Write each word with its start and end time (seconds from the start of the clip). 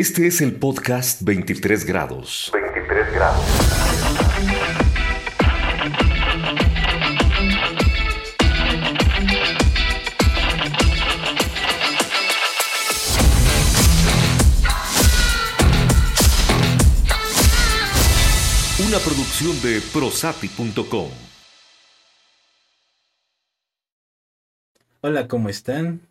Este 0.00 0.26
es 0.28 0.40
el 0.40 0.54
podcast 0.54 1.20
23 1.20 1.84
grados. 1.84 2.50
23 2.54 3.12
grados. 3.12 3.44
Una 18.88 18.98
producción 19.00 19.60
de 19.60 19.82
prosati.com. 19.92 21.10
Hola, 25.02 25.28
¿cómo 25.28 25.50
están? 25.50 26.09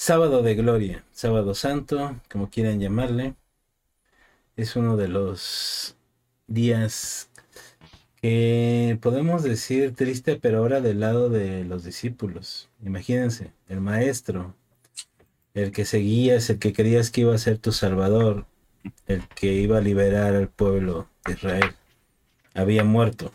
Sábado 0.00 0.42
de 0.42 0.54
Gloria, 0.54 1.04
Sábado 1.10 1.56
Santo, 1.56 2.20
como 2.30 2.50
quieran 2.50 2.78
llamarle, 2.78 3.34
es 4.54 4.76
uno 4.76 4.96
de 4.96 5.08
los 5.08 5.96
días 6.46 7.30
que 8.22 8.96
podemos 9.02 9.42
decir 9.42 9.96
triste, 9.96 10.36
pero 10.36 10.58
ahora 10.58 10.80
del 10.80 11.00
lado 11.00 11.30
de 11.30 11.64
los 11.64 11.82
discípulos. 11.82 12.70
Imagínense, 12.80 13.50
el 13.68 13.80
maestro, 13.80 14.54
el 15.52 15.72
que 15.72 15.84
seguías, 15.84 16.48
el 16.48 16.60
que 16.60 16.72
creías 16.72 17.10
que 17.10 17.22
iba 17.22 17.34
a 17.34 17.38
ser 17.38 17.58
tu 17.58 17.72
salvador, 17.72 18.46
el 19.08 19.26
que 19.26 19.52
iba 19.54 19.78
a 19.78 19.82
liberar 19.82 20.36
al 20.36 20.48
pueblo 20.48 21.08
de 21.26 21.32
Israel, 21.32 21.74
había 22.54 22.84
muerto. 22.84 23.32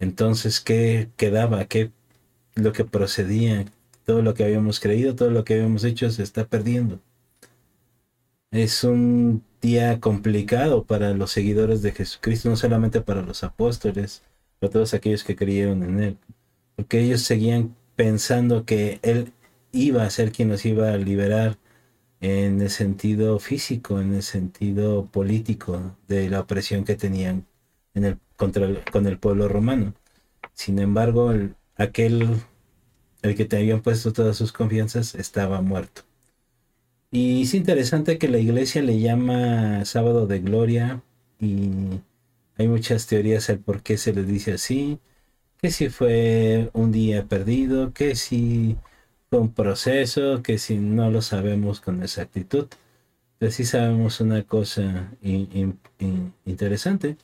Entonces, 0.00 0.60
¿qué 0.60 1.08
quedaba? 1.16 1.64
¿Qué 1.64 1.92
lo 2.56 2.74
que 2.74 2.84
procedía? 2.84 3.64
Todo 4.10 4.22
lo 4.22 4.34
que 4.34 4.42
habíamos 4.42 4.80
creído, 4.80 5.14
todo 5.14 5.30
lo 5.30 5.44
que 5.44 5.54
habíamos 5.54 5.84
hecho 5.84 6.10
se 6.10 6.24
está 6.24 6.44
perdiendo. 6.44 6.98
Es 8.50 8.82
un 8.82 9.44
día 9.62 10.00
complicado 10.00 10.82
para 10.82 11.14
los 11.14 11.30
seguidores 11.30 11.80
de 11.80 11.92
Jesucristo, 11.92 12.48
no 12.48 12.56
solamente 12.56 13.00
para 13.00 13.22
los 13.22 13.44
apóstoles, 13.44 14.24
para 14.58 14.72
todos 14.72 14.94
aquellos 14.94 15.22
que 15.22 15.36
creyeron 15.36 15.84
en 15.84 16.00
Él, 16.00 16.16
porque 16.74 16.98
ellos 16.98 17.22
seguían 17.22 17.76
pensando 17.94 18.64
que 18.64 18.98
Él 19.02 19.32
iba 19.70 20.02
a 20.02 20.10
ser 20.10 20.32
quien 20.32 20.48
nos 20.48 20.66
iba 20.66 20.90
a 20.90 20.96
liberar 20.96 21.56
en 22.20 22.60
el 22.60 22.70
sentido 22.70 23.38
físico, 23.38 24.00
en 24.00 24.12
el 24.14 24.24
sentido 24.24 25.06
político 25.06 25.96
de 26.08 26.28
la 26.28 26.40
opresión 26.40 26.82
que 26.82 26.96
tenían 26.96 27.46
en 27.94 28.04
el, 28.06 28.18
contra 28.36 28.66
con 28.90 29.06
el 29.06 29.20
pueblo 29.20 29.46
romano. 29.46 29.94
Sin 30.52 30.80
embargo, 30.80 31.32
aquel 31.76 32.40
el 33.22 33.34
que 33.34 33.44
te 33.44 33.56
habían 33.58 33.82
puesto 33.82 34.12
todas 34.12 34.36
sus 34.36 34.52
confianzas, 34.52 35.14
estaba 35.14 35.60
muerto. 35.60 36.02
Y 37.10 37.42
es 37.42 37.54
interesante 37.54 38.18
que 38.18 38.28
la 38.28 38.38
iglesia 38.38 38.82
le 38.82 39.00
llama 39.00 39.84
sábado 39.84 40.26
de 40.26 40.40
gloria 40.40 41.02
y 41.40 41.70
hay 42.56 42.68
muchas 42.68 43.06
teorías 43.06 43.50
al 43.50 43.58
por 43.58 43.82
qué 43.82 43.96
se 43.96 44.12
le 44.12 44.22
dice 44.22 44.52
así, 44.52 44.98
que 45.60 45.70
si 45.70 45.88
fue 45.88 46.70
un 46.72 46.92
día 46.92 47.24
perdido, 47.26 47.92
que 47.92 48.14
si 48.16 48.76
fue 49.28 49.40
un 49.40 49.52
proceso, 49.52 50.42
que 50.42 50.58
si 50.58 50.76
no 50.76 51.10
lo 51.10 51.22
sabemos 51.22 51.80
con 51.80 52.02
exactitud. 52.02 52.68
Pero 53.38 53.52
sí 53.52 53.64
sabemos 53.64 54.20
una 54.20 54.42
cosa 54.44 55.12
interesante, 56.44 57.16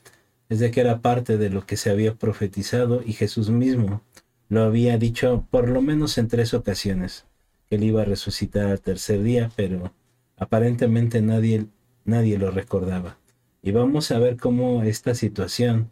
es 0.49 0.59
de 0.59 0.71
que 0.71 0.81
era 0.81 1.01
parte 1.01 1.37
de 1.37 1.49
lo 1.49 1.65
que 1.65 1.77
se 1.77 1.91
había 1.91 2.15
profetizado 2.15 3.03
y 3.05 3.13
Jesús 3.13 3.49
mismo 3.49 4.01
lo 4.49 4.63
había 4.63 4.97
dicho 4.97 5.45
por 5.49 5.69
lo 5.69 5.81
menos 5.81 6.17
en 6.17 6.27
tres 6.27 6.53
ocasiones, 6.53 7.25
que 7.69 7.75
él 7.75 7.83
iba 7.83 8.01
a 8.01 8.05
resucitar 8.05 8.67
al 8.67 8.81
tercer 8.81 9.23
día, 9.23 9.51
pero 9.55 9.93
aparentemente 10.37 11.21
nadie, 11.21 11.67
nadie 12.05 12.37
lo 12.37 12.51
recordaba. 12.51 13.17
Y 13.61 13.71
vamos 13.71 14.11
a 14.11 14.19
ver 14.19 14.37
cómo 14.37 14.83
esta 14.83 15.13
situación 15.15 15.91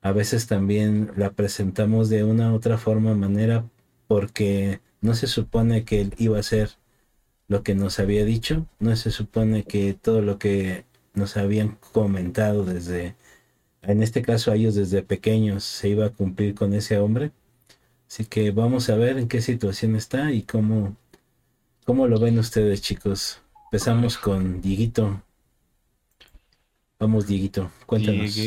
a 0.00 0.12
veces 0.12 0.46
también 0.46 1.12
la 1.16 1.30
presentamos 1.32 2.10
de 2.10 2.24
una 2.24 2.52
u 2.52 2.56
otra 2.56 2.76
forma, 2.76 3.14
manera, 3.14 3.64
porque 4.06 4.80
no 5.00 5.14
se 5.14 5.26
supone 5.26 5.84
que 5.84 6.00
él 6.00 6.14
iba 6.18 6.38
a 6.38 6.42
ser 6.42 6.70
lo 7.48 7.62
que 7.62 7.74
nos 7.74 7.98
había 7.98 8.24
dicho, 8.24 8.66
no 8.80 8.96
se 8.96 9.10
supone 9.10 9.64
que 9.64 9.94
todo 9.94 10.20
lo 10.20 10.38
que 10.38 10.84
nos 11.14 11.36
habían 11.36 11.78
comentado 11.92 12.64
desde, 12.64 13.14
en 13.82 14.02
este 14.02 14.22
caso 14.22 14.50
a 14.50 14.56
ellos 14.56 14.74
desde 14.74 15.02
pequeños, 15.02 15.64
se 15.64 15.88
iba 15.88 16.06
a 16.06 16.10
cumplir 16.10 16.54
con 16.54 16.74
ese 16.74 16.98
hombre. 16.98 17.32
Así 18.14 18.26
que 18.26 18.52
vamos 18.52 18.90
a 18.90 18.94
ver 18.94 19.18
en 19.18 19.26
qué 19.26 19.40
situación 19.40 19.96
está 19.96 20.30
y 20.30 20.42
cómo, 20.42 20.96
cómo 21.84 22.06
lo 22.06 22.20
ven 22.20 22.38
ustedes, 22.38 22.80
chicos. 22.80 23.40
Empezamos 23.64 24.18
con 24.18 24.60
Dieguito. 24.60 25.20
Vamos, 27.00 27.26
Dieguito, 27.26 27.72
cuéntanos. 27.86 28.38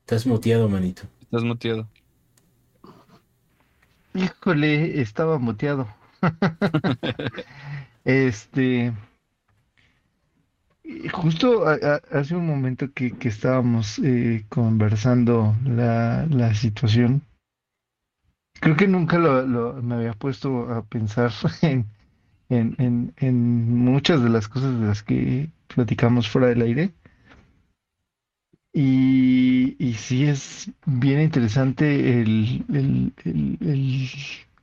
Estás 0.00 0.24
muteado, 0.24 0.66
manito. 0.66 1.02
Estás 1.20 1.44
muteado. 1.44 1.86
Híjole, 4.14 5.02
estaba 5.02 5.38
muteado. 5.38 5.86
este, 8.06 8.94
Justo 11.12 11.64
hace 11.66 12.34
un 12.34 12.46
momento 12.46 12.92
que, 12.92 13.14
estábamos 13.22 14.00
eh, 14.00 14.44
conversando 14.48 15.54
la, 15.64 16.26
la, 16.26 16.54
situación, 16.54 17.22
creo 18.60 18.76
que 18.76 18.88
nunca 18.88 19.18
lo, 19.18 19.80
me 19.80 19.94
había 19.94 20.12
puesto 20.14 20.72
a 20.72 20.84
pensar 20.84 21.30
en, 21.62 21.86
en, 22.48 23.14
en, 23.16 23.76
muchas 23.76 24.22
de 24.22 24.30
las 24.30 24.48
cosas 24.48 24.78
de 24.80 24.86
las 24.86 25.02
que 25.04 25.50
platicamos 25.68 26.28
fuera 26.28 26.48
del 26.48 26.62
aire. 26.62 26.92
Y, 28.74 29.76
y 29.78 29.94
sí 29.94 30.24
es 30.24 30.70
bien 30.86 31.20
interesante 31.20 32.20
el, 32.22 32.64
el, 32.72 33.12
el 33.60 34.08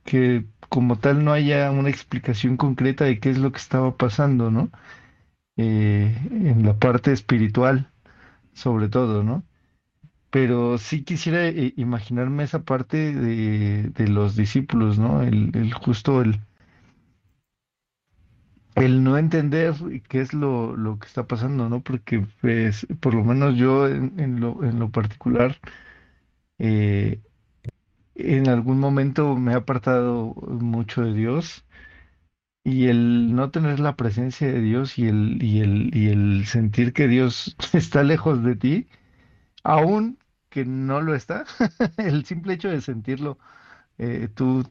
que 0.04 0.44
como 0.68 0.98
tal 0.98 1.24
no 1.24 1.32
haya 1.32 1.70
una 1.70 1.90
explicación 1.90 2.56
concreta 2.56 3.04
de 3.04 3.20
qué 3.20 3.30
es 3.30 3.38
lo 3.38 3.52
que 3.52 3.58
estaba 3.58 3.96
pasando, 3.96 4.50
¿no? 4.50 4.70
Eh, 5.62 6.16
en 6.30 6.64
la 6.64 6.78
parte 6.78 7.12
espiritual, 7.12 7.90
sobre 8.54 8.88
todo, 8.88 9.22
¿no? 9.22 9.44
Pero 10.30 10.78
sí 10.78 11.04
quisiera 11.04 11.48
eh, 11.48 11.74
imaginarme 11.76 12.44
esa 12.44 12.64
parte 12.64 13.12
de, 13.14 14.08
los 14.08 14.36
discípulos, 14.36 14.98
¿no? 14.98 15.22
El, 15.22 15.72
justo 15.74 16.22
el, 16.22 16.40
el 18.74 19.04
no 19.04 19.18
entender 19.18 19.74
qué 20.08 20.22
es 20.22 20.32
lo, 20.32 20.76
lo, 20.76 20.98
que 20.98 21.06
está 21.06 21.26
pasando, 21.26 21.68
¿no? 21.68 21.82
Porque 21.82 22.26
pues, 22.40 22.86
por 23.00 23.14
lo 23.14 23.22
menos 23.24 23.56
yo 23.56 23.86
en, 23.86 24.40
lo, 24.40 24.64
en 24.64 24.78
lo 24.78 24.90
particular, 24.90 25.58
eh, 26.58 27.20
en 28.14 28.48
algún 28.48 28.80
momento 28.80 29.36
me 29.36 29.52
he 29.52 29.56
apartado 29.56 30.34
mucho 30.34 31.02
de 31.02 31.12
Dios 31.12 31.66
y 32.64 32.88
el 32.88 33.34
no 33.34 33.50
tener 33.50 33.80
la 33.80 33.96
presencia 33.96 34.48
de 34.48 34.60
Dios 34.60 34.98
y 34.98 35.08
el, 35.08 35.42
y 35.42 35.60
el, 35.60 35.96
y 35.96 36.08
el 36.08 36.46
sentir 36.46 36.92
que 36.92 37.08
Dios 37.08 37.56
está 37.72 38.02
lejos 38.02 38.42
de 38.44 38.56
ti, 38.56 38.88
aún 39.64 40.18
que 40.50 40.64
no 40.64 41.00
lo 41.02 41.14
está, 41.14 41.44
el 41.98 42.24
simple 42.26 42.54
hecho 42.54 42.68
de 42.70 42.80
sentirlo 42.80 43.38
eh, 43.98 44.28
tú 44.34 44.64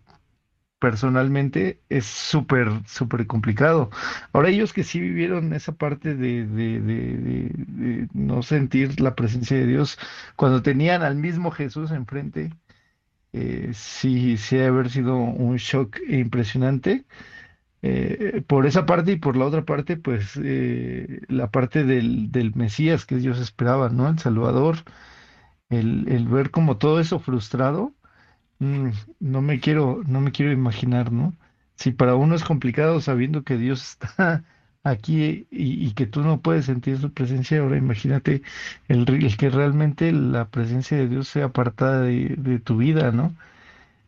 personalmente 0.79 1.81
es 1.89 2.05
súper, 2.05 2.69
súper 2.88 3.28
complicado. 3.28 3.89
Ahora 4.33 4.49
ellos 4.49 4.73
que 4.73 4.83
sí 4.83 4.99
vivieron 4.99 5.53
esa 5.53 5.73
parte 5.73 6.16
de, 6.16 6.45
de, 6.47 6.79
de, 6.81 8.07
no 8.13 8.41
sentir 8.44 8.99
la 9.01 9.16
presencia 9.16 9.57
de 9.57 9.67
Dios 9.67 9.99
cuando 10.35 10.61
tenían 10.63 11.03
al 11.03 11.16
mismo 11.16 11.51
Jesús 11.51 11.91
enfrente, 11.91 12.51
eh, 13.33 13.72
sí, 13.73 14.38
sí 14.38 14.59
haber 14.59 14.89
sido 14.89 15.17
un 15.17 15.57
shock 15.57 15.97
impresionante. 16.07 17.05
Eh, 17.81 18.43
por 18.47 18.66
esa 18.66 18.85
parte 18.85 19.14
y 19.14 19.16
por 19.17 19.37
la 19.37 19.46
otra 19.46 19.64
parte, 19.66 19.97
pues 19.97 20.37
eh, 20.43 21.22
la 21.29 21.49
parte 21.52 21.84
del, 21.85 22.31
del, 22.31 22.53
Mesías 22.55 23.05
que 23.05 23.16
ellos 23.16 23.40
esperaban, 23.40 23.96
¿no? 23.96 24.09
El 24.09 24.20
Salvador, 24.20 24.78
el, 25.70 26.08
el 26.09 26.28
ver 26.28 26.52
como 26.52 26.78
todo 26.78 26.99
eso 26.99 27.20
frustrado, 27.20 27.93
mm, 28.59 28.90
no 29.20 29.41
me 29.41 29.59
quiero, 29.59 30.03
no 30.08 30.22
me 30.22 30.31
quiero 30.31 30.52
imaginar, 30.52 31.11
¿no? 31.11 31.35
Si 31.76 31.91
para 31.91 32.16
uno 32.16 32.35
es 32.35 32.43
complicado 32.43 33.02
sabiendo 33.02 33.43
que 33.43 33.58
Dios 33.58 33.81
está 34.02 34.46
aquí 34.84 35.47
y, 35.52 35.93
que 35.93 36.08
tú 36.08 36.22
no 36.23 36.41
puedes 36.41 36.66
sentir 36.66 36.97
su 36.99 37.14
presencia, 37.14 37.61
ahora 37.61 37.78
imagínate 37.78 38.43
el, 38.87 39.05
el 39.09 39.37
que 39.37 39.49
realmente 39.49 40.11
la 40.11 40.49
presencia 40.49 40.97
de 40.97 41.08
Dios 41.09 41.28
sea 41.29 41.46
apartada 41.47 42.02
de, 42.03 42.35
de 42.37 42.59
tu 42.59 42.78
vida, 42.78 43.11
¿no? 43.11 43.35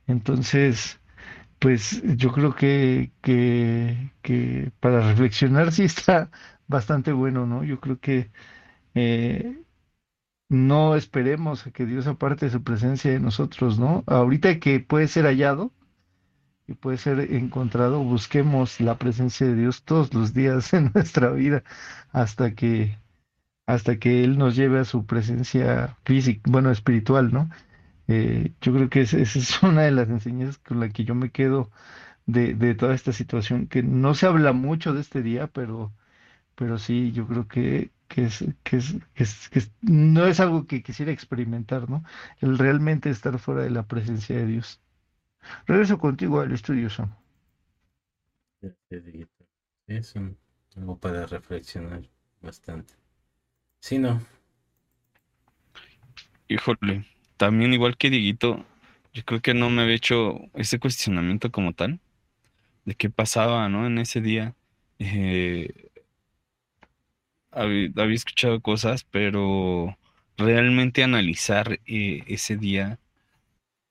Entonces, 0.08 1.01
pues 1.62 2.02
yo 2.18 2.32
creo 2.34 2.56
que, 2.56 3.12
que, 3.22 4.72
para 4.80 5.08
reflexionar 5.10 5.72
sí 5.72 5.84
está 5.84 6.32
bastante 6.68 7.12
bueno, 7.14 7.46
¿no? 7.46 7.64
Yo 7.64 7.80
creo 7.80 8.00
que 8.00 8.32
eh, 8.96 9.62
no 10.50 10.96
esperemos 10.96 11.68
a 11.68 11.72
que 11.72 11.86
Dios 11.86 12.08
aparte 12.08 12.50
su 12.50 12.64
presencia 12.64 13.12
de 13.12 13.20
nosotros, 13.20 13.80
¿no? 13.80 14.04
Ahorita 14.08 14.60
que 14.60 14.80
puede 14.80 15.08
ser 15.08 15.26
hallado, 15.26 15.72
y 16.68 16.74
puede 16.74 16.98
ser 16.98 17.20
encontrado, 17.34 18.04
busquemos 18.04 18.82
la 18.82 18.98
presencia 18.98 19.46
de 19.48 19.56
Dios 19.56 19.84
todos 19.84 20.14
los 20.16 20.34
días 20.34 20.74
en 20.76 20.92
nuestra 20.96 21.30
vida 21.32 21.64
hasta 22.12 22.56
que 22.56 22.98
hasta 23.68 24.00
que 24.00 24.24
Él 24.24 24.38
nos 24.40 24.56
lleve 24.56 24.80
a 24.80 24.86
su 24.86 25.06
presencia 25.06 25.98
física, 26.06 26.42
bueno, 26.50 26.72
espiritual, 26.72 27.32
¿no? 27.32 27.50
Eh, 28.12 28.54
yo 28.62 28.74
creo 28.74 28.90
que 28.90 29.02
esa 29.02 29.18
es 29.20 29.62
una 29.64 29.84
de 29.84 29.92
las 29.92 30.10
enseñanzas 30.10 30.58
con 30.60 30.80
la 30.80 30.90
que 30.90 31.04
yo 31.06 31.16
me 31.16 31.32
quedo 31.32 31.72
de, 32.28 32.56
de 32.56 32.76
toda 32.76 32.96
esta 32.96 33.14
situación, 33.14 33.68
que 33.68 33.84
no 33.84 34.16
se 34.16 34.28
habla 34.28 34.54
mucho 34.54 34.94
de 34.94 35.02
este 35.02 35.22
día, 35.24 35.48
pero, 35.48 35.94
pero 36.56 36.78
sí, 36.80 37.12
yo 37.14 37.28
creo 37.28 37.48
que, 37.50 37.92
que, 38.10 38.26
es, 38.26 38.46
que, 38.64 38.78
es, 38.78 38.96
que, 39.16 39.24
es, 39.26 39.50
que 39.50 39.62
no 39.84 40.26
es 40.28 40.40
algo 40.42 40.68
que 40.68 40.84
quisiera 40.84 41.12
experimentar, 41.14 41.90
¿no? 41.90 42.04
El 42.42 42.58
realmente 42.60 43.10
estar 43.12 43.40
fuera 43.40 43.64
de 43.64 43.72
la 43.72 43.88
presencia 43.88 44.38
de 44.38 44.48
Dios. 44.48 44.82
Regreso 45.68 46.00
contigo 46.00 46.42
al 46.42 46.52
estudio, 46.54 46.90
Sam. 46.90 47.12
Es 49.86 50.16
algo 50.76 50.98
para 51.00 51.28
reflexionar 51.28 52.10
bastante. 52.42 52.96
Sí, 53.82 54.00
no. 54.00 54.22
Híjole, 56.48 57.04
también 57.42 57.74
igual 57.74 57.98
que 57.98 58.12
Dieguito, 58.12 58.64
yo 59.14 59.26
creo 59.26 59.42
que 59.42 59.56
no 59.56 59.72
me 59.72 59.82
había 59.82 59.96
hecho 59.96 60.42
ese 60.54 60.78
cuestionamiento 60.78 61.52
como 61.52 61.74
tal, 61.74 62.00
de 62.86 62.94
qué 62.94 63.10
pasaba, 63.10 63.68
¿no? 63.68 63.88
En 63.88 63.98
ese 63.98 64.22
día. 64.22 64.54
Eh, 65.00 65.90
había, 67.50 67.90
escuchado 68.14 68.62
cosas, 68.62 69.06
pero 69.06 69.98
realmente 70.38 71.04
analizar 71.04 71.80
eh, 71.88 72.22
ese 72.28 72.58
día 72.58 73.00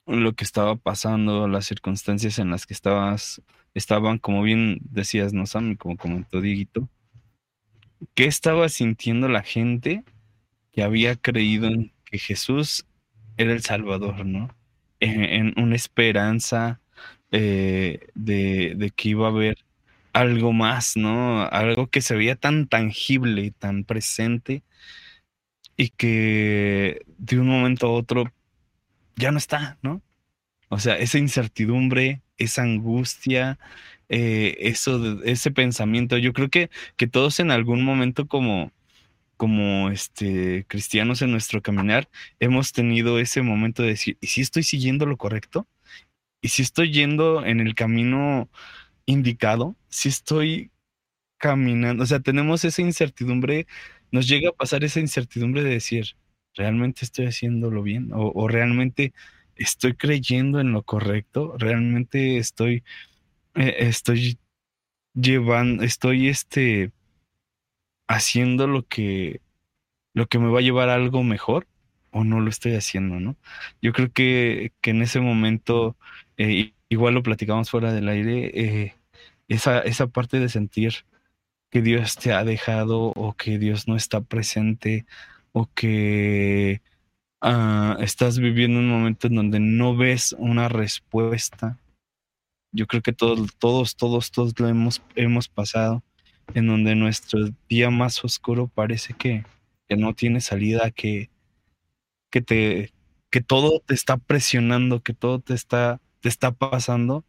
lo 0.07 0.35
que 0.35 0.45
estaba 0.45 0.77
pasando, 0.77 1.49
las 1.49 1.67
circunstancias 1.67 2.39
en 2.39 2.51
las 2.51 2.67
que 2.67 2.75
estabas, 2.75 3.43
estaban, 3.75 4.19
como 4.19 4.45
bien 4.45 4.79
decías, 4.83 5.33
¿no, 5.33 5.47
Sam? 5.47 5.75
Como 5.75 5.97
comentó 5.97 6.41
Dieguito, 6.41 6.89
¿qué 8.15 8.27
estaba 8.27 8.69
sintiendo 8.69 9.29
la 9.29 9.43
gente 9.43 10.05
que 10.71 10.85
había 10.85 11.17
creído 11.17 11.67
en 11.67 11.93
que 12.05 12.19
Jesús 12.19 12.87
era 13.41 13.53
el 13.53 13.63
Salvador, 13.63 14.27
¿no? 14.27 14.55
En, 15.01 15.55
una 15.59 15.75
esperanza 15.77 16.81
eh, 17.33 18.09
de, 18.15 18.93
que 18.95 19.09
iba 19.11 19.27
a 19.27 19.31
haber 19.31 19.59
algo 20.13 20.53
más, 20.53 20.97
¿no? 20.97 21.43
Algo 21.47 21.89
que 21.89 22.03
se 22.03 22.17
veía 22.17 22.37
tan 22.37 22.69
tangible, 22.69 23.53
tan 23.59 23.85
presente, 23.85 24.63
y 25.77 25.89
que 25.91 27.03
de 27.19 27.41
un 27.41 27.49
momento 27.49 27.87
a 27.87 27.93
otro 27.93 28.33
ya 29.17 29.33
no 29.33 29.39
está, 29.39 29.79
¿no? 29.83 30.03
O 30.69 30.79
sea, 30.79 30.99
esa 30.99 31.19
incertidumbre, 31.19 32.23
esa 32.39 32.63
angustia, 32.63 33.59
eh, 34.11 34.57
eso, 34.61 35.23
ese 35.25 35.51
pensamiento, 35.51 36.19
yo 36.19 36.33
creo 36.35 36.51
que, 36.51 36.71
que 36.97 37.07
todos 37.09 37.41
en 37.41 37.51
algún 37.51 37.85
momento 37.85 38.29
como 38.29 38.73
como 39.41 39.89
este, 39.89 40.67
cristianos 40.69 41.23
en 41.23 41.31
nuestro 41.31 41.63
caminar, 41.63 42.11
hemos 42.41 42.73
tenido 42.73 43.19
ese 43.19 43.41
momento 43.41 43.83
de 43.83 43.89
decir, 43.89 44.19
¿y 44.21 44.27
si 44.27 44.43
estoy 44.43 44.65
siguiendo 44.65 45.07
lo 45.07 45.17
correcto? 45.17 45.67
¿Y 46.43 46.49
si 46.49 46.61
estoy 46.61 46.93
yendo 46.93 47.43
en 47.47 47.61
el 47.61 47.75
camino 47.75 48.51
indicado? 49.07 49.77
¿Si 49.89 50.11
estoy 50.11 50.71
caminando? 51.39 52.03
O 52.03 52.07
sea, 52.07 52.21
tenemos 52.21 52.67
esa 52.67 52.83
incertidumbre, 52.83 53.67
nos 54.13 54.29
llega 54.29 54.51
a 54.51 54.53
pasar 54.53 54.85
esa 54.85 55.01
incertidumbre 55.01 55.63
de 55.63 55.71
decir, 55.71 56.17
¿realmente 56.55 57.07
estoy 57.07 57.25
haciéndolo 57.25 57.83
bien? 57.83 58.11
¿O, 58.13 58.47
realmente 58.47 59.15
estoy 59.57 59.95
creyendo 59.95 60.61
en 60.61 60.73
lo 60.73 60.83
correcto? 60.83 61.55
¿Realmente 61.57 62.37
estoy, 62.37 62.85
eh, 63.55 63.77
estoy 63.79 64.39
llevando, 65.15 65.83
estoy 65.83 66.29
este 66.29 66.93
haciendo 68.11 68.67
lo 68.67 68.83
que, 68.83 69.41
lo 70.15 70.27
que 70.27 70.41
me 70.41 70.51
va 70.51 70.59
a 70.59 70.63
llevar 70.63 70.89
a 70.89 70.95
algo 70.95 71.23
mejor 71.23 71.69
o 72.11 72.25
no 72.25 72.41
lo 72.41 72.51
estoy 72.51 72.75
haciendo, 72.75 73.21
¿no? 73.21 73.37
Yo 73.81 73.93
creo 73.93 74.13
que, 74.13 74.73
que 74.81 74.91
en 74.91 75.03
ese 75.03 75.21
momento, 75.21 75.97
eh, 76.37 76.73
igual 76.89 77.15
lo 77.15 77.23
platicamos 77.23 77.71
fuera 77.71 77.93
del 77.93 78.09
aire, 78.09 78.51
eh, 78.53 78.95
esa, 79.47 79.79
esa 79.81 80.09
parte 80.09 80.41
de 80.41 80.49
sentir 80.49 81.07
que 81.71 81.83
Dios 81.83 82.17
te 82.17 82.33
ha 82.33 82.45
dejado 82.45 83.13
o 83.15 83.35
que 83.35 83.59
Dios 83.59 83.87
no 83.87 83.95
está 83.95 84.21
presente 84.21 85.07
o 85.53 85.71
que 85.73 86.83
uh, 87.43 88.03
estás 88.03 88.41
viviendo 88.41 88.81
un 88.81 88.89
momento 88.89 89.29
en 89.29 89.37
donde 89.37 89.61
no 89.61 89.97
ves 89.97 90.35
una 90.37 90.69
respuesta. 90.69 91.79
Yo 92.73 92.89
creo 92.89 93.03
que 93.03 93.13
todos, 93.13 93.57
todos, 93.57 93.95
todos, 93.95 94.33
todos 94.33 94.59
lo 94.59 94.67
hemos, 94.67 95.01
hemos 95.15 95.49
pasado 95.49 96.03
en 96.55 96.67
donde 96.67 96.95
nuestro 96.95 97.51
día 97.69 97.91
más 97.91 98.25
oscuro 98.25 98.69
parece 98.69 99.15
que, 99.15 99.45
no 99.89 100.15
tiene 100.15 100.41
salida, 100.41 100.93
que, 100.93 101.31
que, 102.31 102.41
te, 102.41 102.93
que 103.31 103.41
todo 103.41 103.81
te 103.81 103.95
está 103.95 104.19
presionando, 104.19 105.03
que 105.03 105.15
todo 105.15 105.41
te 105.41 105.55
está, 105.55 106.01
te 106.21 106.29
está 106.29 106.53
pasando, 106.53 107.25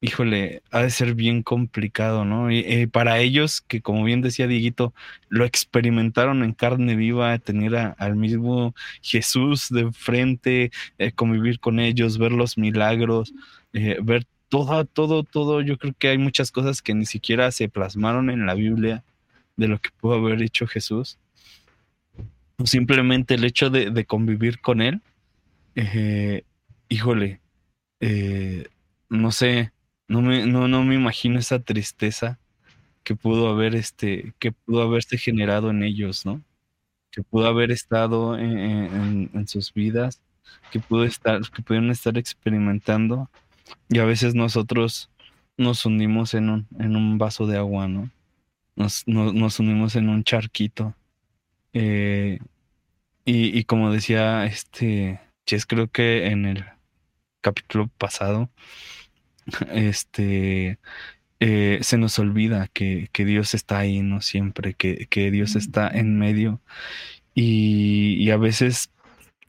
híjole, 0.00 0.62
ha 0.70 0.82
de 0.82 0.90
ser 0.90 1.14
bien 1.14 1.42
complicado, 1.42 2.24
¿no? 2.24 2.50
Y, 2.50 2.86
para 2.86 3.18
ellos, 3.20 3.60
que 3.60 3.82
como 3.82 4.04
bien 4.04 4.22
decía 4.22 4.46
Dieguito, 4.46 4.94
lo 5.28 5.44
experimentaron 5.44 6.42
en 6.42 6.52
carne 6.52 6.96
viva, 6.96 7.38
tener 7.38 7.94
al 7.98 8.16
mismo 8.16 8.74
Jesús 9.02 9.68
de 9.70 9.92
frente, 9.92 10.70
eh, 10.98 11.12
convivir 11.12 11.60
con 11.60 11.80
ellos, 11.80 12.18
ver 12.18 12.32
los 12.32 12.56
milagros, 12.58 13.34
eh, 13.72 13.98
ver 14.02 14.26
todo, 14.50 14.84
todo, 14.84 15.22
todo, 15.22 15.62
yo 15.62 15.78
creo 15.78 15.94
que 15.96 16.08
hay 16.08 16.18
muchas 16.18 16.50
cosas 16.50 16.82
que 16.82 16.92
ni 16.92 17.06
siquiera 17.06 17.50
se 17.52 17.68
plasmaron 17.68 18.30
en 18.30 18.46
la 18.46 18.54
Biblia 18.54 19.04
de 19.56 19.68
lo 19.68 19.80
que 19.80 19.90
pudo 19.98 20.14
haber 20.14 20.42
hecho 20.42 20.66
Jesús. 20.66 21.18
O 22.58 22.66
simplemente 22.66 23.34
el 23.34 23.44
hecho 23.44 23.70
de, 23.70 24.04
convivir 24.04 24.60
con 24.60 24.82
Él, 24.82 25.00
eh, 25.76 26.42
híjole, 26.88 27.40
eh, 28.00 28.66
no 29.08 29.30
sé, 29.30 29.72
no 30.08 30.20
me, 30.20 30.44
no, 30.46 30.66
no 30.66 30.84
me 30.84 30.96
imagino 30.96 31.38
esa 31.38 31.60
tristeza 31.60 32.38
que 33.04 33.14
pudo 33.14 33.48
haber 33.48 33.76
este, 33.76 34.34
que 34.40 34.52
pudo 34.52 34.82
haberse 34.82 35.16
generado 35.16 35.70
en 35.70 35.84
ellos, 35.84 36.26
¿no? 36.26 36.42
Que 37.12 37.22
pudo 37.22 37.46
haber 37.46 37.70
estado 37.70 38.36
en, 38.36 39.30
en 39.32 39.48
sus 39.48 39.72
vidas, 39.72 40.20
que 40.72 40.80
pudo 40.80 41.04
estar, 41.04 41.40
que 41.50 41.62
pudieron 41.62 41.90
estar 41.90 42.18
experimentando 42.18 43.30
y 43.88 43.98
a 43.98 44.04
veces 44.04 44.34
nosotros 44.34 45.10
nos 45.56 45.84
hundimos 45.84 46.34
en 46.34 46.50
un, 46.50 46.66
en 46.78 46.96
un 46.96 47.18
vaso 47.18 47.46
de 47.46 47.58
agua, 47.58 47.88
¿no? 47.88 48.10
Nos, 48.76 49.06
nos, 49.06 49.58
hundimos 49.60 49.96
en 49.96 50.08
un 50.08 50.24
charquito. 50.24 50.94
Eh, 51.72 52.38
y, 53.24 53.58
y, 53.58 53.64
como 53.64 53.92
decía 53.92 54.46
este 54.46 55.20
Ches, 55.50 55.66
creo 55.66 55.88
que 55.88 56.28
en 56.28 56.46
el 56.46 56.64
capítulo 57.40 57.88
pasado, 57.98 58.50
este 59.72 60.78
eh, 61.40 61.78
se 61.82 61.98
nos 61.98 62.18
olvida 62.18 62.68
que, 62.68 63.08
que, 63.12 63.24
Dios 63.24 63.54
está 63.54 63.78
ahí, 63.78 64.00
¿no? 64.02 64.20
Siempre, 64.20 64.74
que, 64.74 65.06
que 65.08 65.30
Dios 65.30 65.56
está 65.56 65.88
en 65.88 66.18
medio. 66.18 66.60
Y, 67.34 68.14
y, 68.18 68.30
a 68.30 68.36
veces 68.36 68.92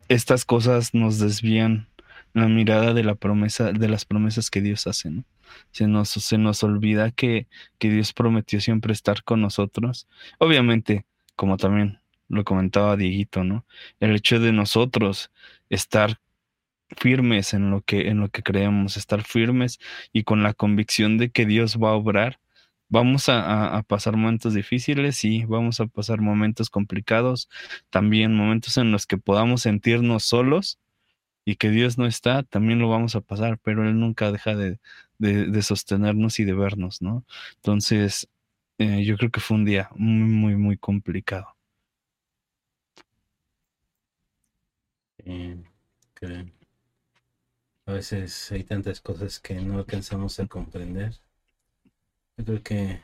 estas 0.08 0.46
cosas 0.46 0.94
nos 0.94 1.20
desvían 1.20 1.88
la 2.34 2.48
mirada 2.48 2.94
de 2.94 3.04
la 3.04 3.16
promesa, 3.16 3.72
de 3.72 3.88
las 3.90 4.06
promesas 4.06 4.50
que 4.50 4.62
Dios 4.62 4.88
hace, 4.88 5.10
¿no? 5.10 5.26
Se 5.72 5.88
nos, 5.88 6.10
se 6.10 6.38
nos 6.38 6.64
olvida 6.64 7.12
que, 7.12 7.48
que 7.78 7.90
Dios 7.90 8.14
prometió 8.14 8.62
siempre 8.62 8.94
estar 8.94 9.24
con 9.24 9.42
nosotros. 9.42 10.08
Obviamente, 10.40 11.06
como 11.36 11.58
también 11.58 12.00
lo 12.30 12.44
comentaba 12.46 12.96
Dieguito, 12.96 13.44
¿no? 13.44 13.66
El 14.00 14.16
hecho 14.16 14.40
de 14.40 14.54
nosotros 14.54 15.32
estar 15.70 16.20
firmes 16.98 17.54
en 17.54 17.72
lo 17.72 17.82
que, 17.82 18.10
en 18.10 18.20
lo 18.20 18.30
que 18.30 18.44
creemos, 18.44 18.98
estar 18.98 19.24
firmes 19.24 19.80
y 20.14 20.24
con 20.24 20.44
la 20.44 20.54
convicción 20.54 21.18
de 21.18 21.32
que 21.32 21.46
Dios 21.46 21.78
va 21.78 21.90
a 21.90 21.94
obrar. 21.94 22.40
Vamos 22.90 23.30
a, 23.30 23.78
a, 23.78 23.84
pasar 23.84 24.18
momentos 24.18 24.54
difíciles, 24.54 25.16
sí, 25.16 25.46
vamos 25.46 25.80
a 25.80 25.88
pasar 25.88 26.20
momentos 26.20 26.70
complicados, 26.70 27.50
también 27.90 28.36
momentos 28.36 28.76
en 28.78 28.92
los 28.92 29.08
que 29.08 29.18
podamos 29.18 29.62
sentirnos 29.62 30.26
solos, 30.26 30.78
y 31.46 31.56
que 31.56 31.70
Dios 31.70 31.98
no 31.98 32.06
está, 32.08 32.44
también 32.44 32.80
lo 32.80 32.90
vamos 32.90 33.16
a 33.16 33.22
pasar, 33.22 33.60
pero 33.60 33.88
Él 33.88 34.00
nunca 34.00 34.32
deja 34.32 34.56
de, 34.56 34.80
sostenernos 35.62 36.40
y 36.40 36.46
de 36.46 36.54
vernos, 36.54 37.02
¿no? 37.02 37.26
Entonces, 37.56 38.28
eh, 38.78 39.04
yo 39.06 39.18
creo 39.18 39.32
que 39.32 39.40
fue 39.40 39.58
un 39.58 39.66
día 39.66 39.90
muy, 39.96 40.30
muy, 40.30 40.56
muy 40.56 40.78
complicado. 40.78 41.56
a 47.86 47.94
veces 47.94 48.52
hay 48.52 48.64
tantas 48.64 49.02
cosas 49.02 49.40
que 49.40 49.56
no 49.62 49.78
alcanzamos 49.78 50.40
a 50.40 50.48
comprender. 50.48 51.14
Yo 52.38 52.46
creo 52.46 52.64
que 52.64 53.02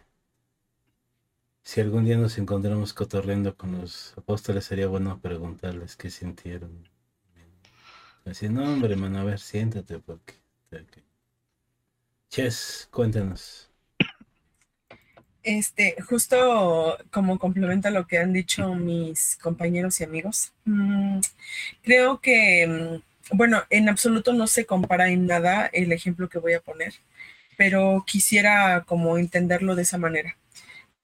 si 1.61 1.81
algún 1.81 2.05
día 2.05 2.17
nos 2.17 2.37
encontramos 2.37 2.93
cotorreando 2.93 3.55
con 3.55 3.73
los 3.79 4.17
apóstoles, 4.17 4.65
sería 4.65 4.87
bueno 4.87 5.19
preguntarles 5.21 5.95
qué 5.95 6.09
sintieron 6.09 6.87
Así, 8.29 8.49
no, 8.49 8.63
hombre, 8.63 8.93
hermano, 8.93 9.19
a 9.19 9.23
ver, 9.23 9.39
siéntate, 9.39 9.99
porque. 9.99 10.33
Ches, 12.29 12.89
cuéntanos. 12.91 13.71
Este, 15.43 15.95
justo 16.01 16.97
como 17.09 17.39
complementa 17.39 17.89
lo 17.89 18.05
que 18.05 18.17
han 18.17 18.33
dicho 18.33 18.75
mis 18.75 19.37
compañeros 19.37 20.01
y 20.01 20.03
amigos, 20.03 20.53
mm, 20.65 21.19
creo 21.83 22.19
que, 22.19 22.67
mm, 22.67 23.37
bueno, 23.37 23.63
en 23.69 23.87
absoluto 23.87 24.33
no 24.33 24.47
se 24.47 24.65
compara 24.65 25.09
en 25.09 25.25
nada 25.25 25.67
el 25.67 25.93
ejemplo 25.93 26.27
que 26.27 26.39
voy 26.39 26.53
a 26.53 26.59
poner, 26.59 26.95
pero 27.57 28.03
quisiera 28.05 28.83
como 28.85 29.17
entenderlo 29.17 29.75
de 29.75 29.83
esa 29.83 29.97
manera. 29.97 30.37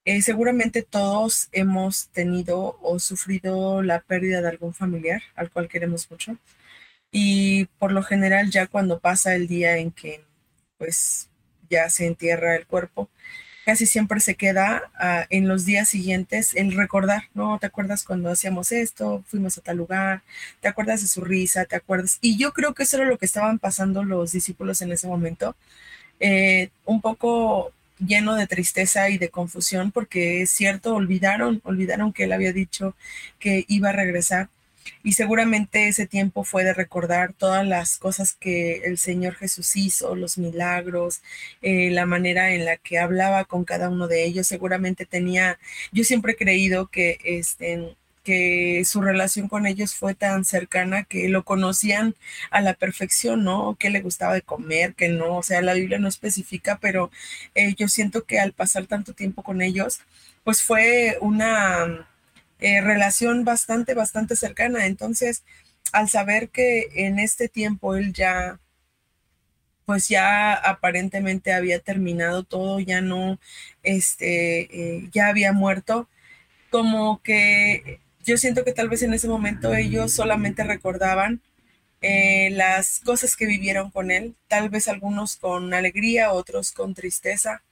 Eh, 0.05 0.21
seguramente 0.21 0.83
todos 0.83 1.47
hemos 1.53 2.09
tenido 2.09 2.77
o 2.81 2.99
sufrido 2.99 3.81
la 3.81 4.01
pérdida 4.01 4.41
de 4.41 4.49
algún 4.49 4.73
familiar 4.73 5.21
al 5.35 5.49
cual 5.51 5.69
queremos 5.69 6.11
mucho. 6.11 6.37
Y 7.13 7.65
por 7.77 7.91
lo 7.91 8.03
general 8.03 8.49
ya 8.49 8.67
cuando 8.67 8.99
pasa 8.99 9.35
el 9.35 9.47
día 9.47 9.77
en 9.77 9.91
que 9.91 10.25
pues 10.79 11.29
ya 11.69 11.89
se 11.89 12.07
entierra 12.07 12.55
el 12.55 12.65
cuerpo, 12.65 13.07
casi 13.65 13.85
siempre 13.85 14.19
se 14.19 14.35
queda 14.35 14.91
ah, 14.99 15.25
en 15.29 15.47
los 15.47 15.63
días 15.65 15.89
siguientes 15.89 16.55
el 16.55 16.73
recordar, 16.73 17.25
¿no? 17.35 17.59
¿Te 17.59 17.67
acuerdas 17.67 18.03
cuando 18.03 18.29
hacíamos 18.31 18.71
esto? 18.71 19.23
Fuimos 19.27 19.57
a 19.57 19.61
tal 19.61 19.77
lugar, 19.77 20.23
¿te 20.59 20.67
acuerdas 20.67 21.01
de 21.01 21.07
su 21.07 21.21
risa? 21.21 21.65
¿Te 21.65 21.75
acuerdas? 21.75 22.17
Y 22.19 22.37
yo 22.37 22.51
creo 22.51 22.73
que 22.73 22.83
eso 22.83 22.97
era 22.97 23.05
lo 23.05 23.17
que 23.19 23.27
estaban 23.27 23.59
pasando 23.59 24.03
los 24.03 24.31
discípulos 24.31 24.81
en 24.81 24.91
ese 24.91 25.07
momento, 25.07 25.55
eh, 26.19 26.69
un 26.85 27.01
poco 27.01 27.71
lleno 27.99 28.35
de 28.35 28.47
tristeza 28.47 29.09
y 29.09 29.17
de 29.19 29.29
confusión, 29.29 29.91
porque 29.91 30.41
es 30.41 30.51
cierto, 30.51 30.95
olvidaron, 30.95 31.61
olvidaron 31.63 32.11
que 32.13 32.23
él 32.25 32.33
había 32.33 32.53
dicho 32.53 32.95
que 33.39 33.65
iba 33.67 33.89
a 33.89 33.93
regresar 33.93 34.49
y 35.03 35.13
seguramente 35.13 35.87
ese 35.87 36.07
tiempo 36.07 36.43
fue 36.43 36.63
de 36.63 36.73
recordar 36.73 37.33
todas 37.33 37.65
las 37.67 37.97
cosas 37.97 38.33
que 38.33 38.77
el 38.85 38.97
Señor 38.97 39.35
Jesús 39.35 39.75
hizo, 39.75 40.15
los 40.15 40.37
milagros, 40.37 41.21
eh, 41.61 41.89
la 41.91 42.05
manera 42.05 42.53
en 42.53 42.65
la 42.65 42.77
que 42.77 42.99
hablaba 42.99 43.45
con 43.45 43.65
cada 43.65 43.89
uno 43.89 44.07
de 44.07 44.25
ellos. 44.25 44.47
Seguramente 44.47 45.05
tenía, 45.05 45.59
yo 45.91 46.03
siempre 46.03 46.33
he 46.33 46.35
creído 46.37 46.87
que 46.87 47.19
este 47.23 47.95
que 48.23 48.83
su 48.85 49.01
relación 49.01 49.49
con 49.49 49.65
ellos 49.67 49.95
fue 49.95 50.15
tan 50.15 50.45
cercana 50.45 51.03
que 51.03 51.29
lo 51.29 51.43
conocían 51.43 52.15
a 52.51 52.61
la 52.61 52.73
perfección, 52.73 53.43
¿no? 53.43 53.75
Que 53.77 53.89
le 53.89 54.01
gustaba 54.01 54.33
de 54.33 54.41
comer, 54.41 54.95
que 54.95 55.09
no, 55.09 55.37
o 55.37 55.43
sea, 55.43 55.61
la 55.61 55.73
Biblia 55.73 55.99
no 55.99 56.07
especifica, 56.07 56.79
pero 56.79 57.11
eh, 57.55 57.75
yo 57.75 57.87
siento 57.89 58.23
que 58.25 58.39
al 58.39 58.53
pasar 58.53 58.87
tanto 58.87 59.13
tiempo 59.13 59.43
con 59.43 59.61
ellos, 59.61 59.99
pues 60.43 60.61
fue 60.61 61.17
una 61.21 62.07
eh, 62.63 62.79
relación 62.79 63.43
bastante, 63.43 63.93
bastante 63.93 64.37
cercana. 64.37 64.85
Entonces, 64.85 65.43
al 65.91 66.07
saber 66.09 66.49
que 66.49 66.87
en 66.95 67.19
este 67.19 67.49
tiempo 67.49 67.95
él 67.95 68.13
ya, 68.13 68.57
pues 69.85 70.07
ya 70.07 70.53
aparentemente 70.53 71.51
había 71.53 71.79
terminado 71.79 72.43
todo, 72.43 72.79
ya 72.79 73.01
no, 73.01 73.37
este, 73.83 74.61
eh, 74.97 75.09
ya 75.11 75.27
había 75.27 75.51
muerto, 75.53 76.07
como 76.71 77.21
que 77.23 77.99
yo 78.25 78.37
siento 78.37 78.63
que 78.65 78.73
tal 78.73 78.89
vez 78.89 79.03
en 79.03 79.13
ese 79.13 79.27
momento 79.27 79.73
ellos 79.75 80.13
solamente 80.13 80.63
recordaban 80.63 81.41
eh, 82.01 82.49
las 82.51 82.99
cosas 83.01 83.35
que 83.35 83.45
vivieron 83.45 83.91
con 83.91 84.11
él, 84.11 84.35
tal 84.47 84.69
vez 84.69 84.87
algunos 84.87 85.37
con 85.37 85.73
alegría, 85.73 86.31
otros 86.33 86.71
con 86.71 86.95
tristeza. 86.95 87.63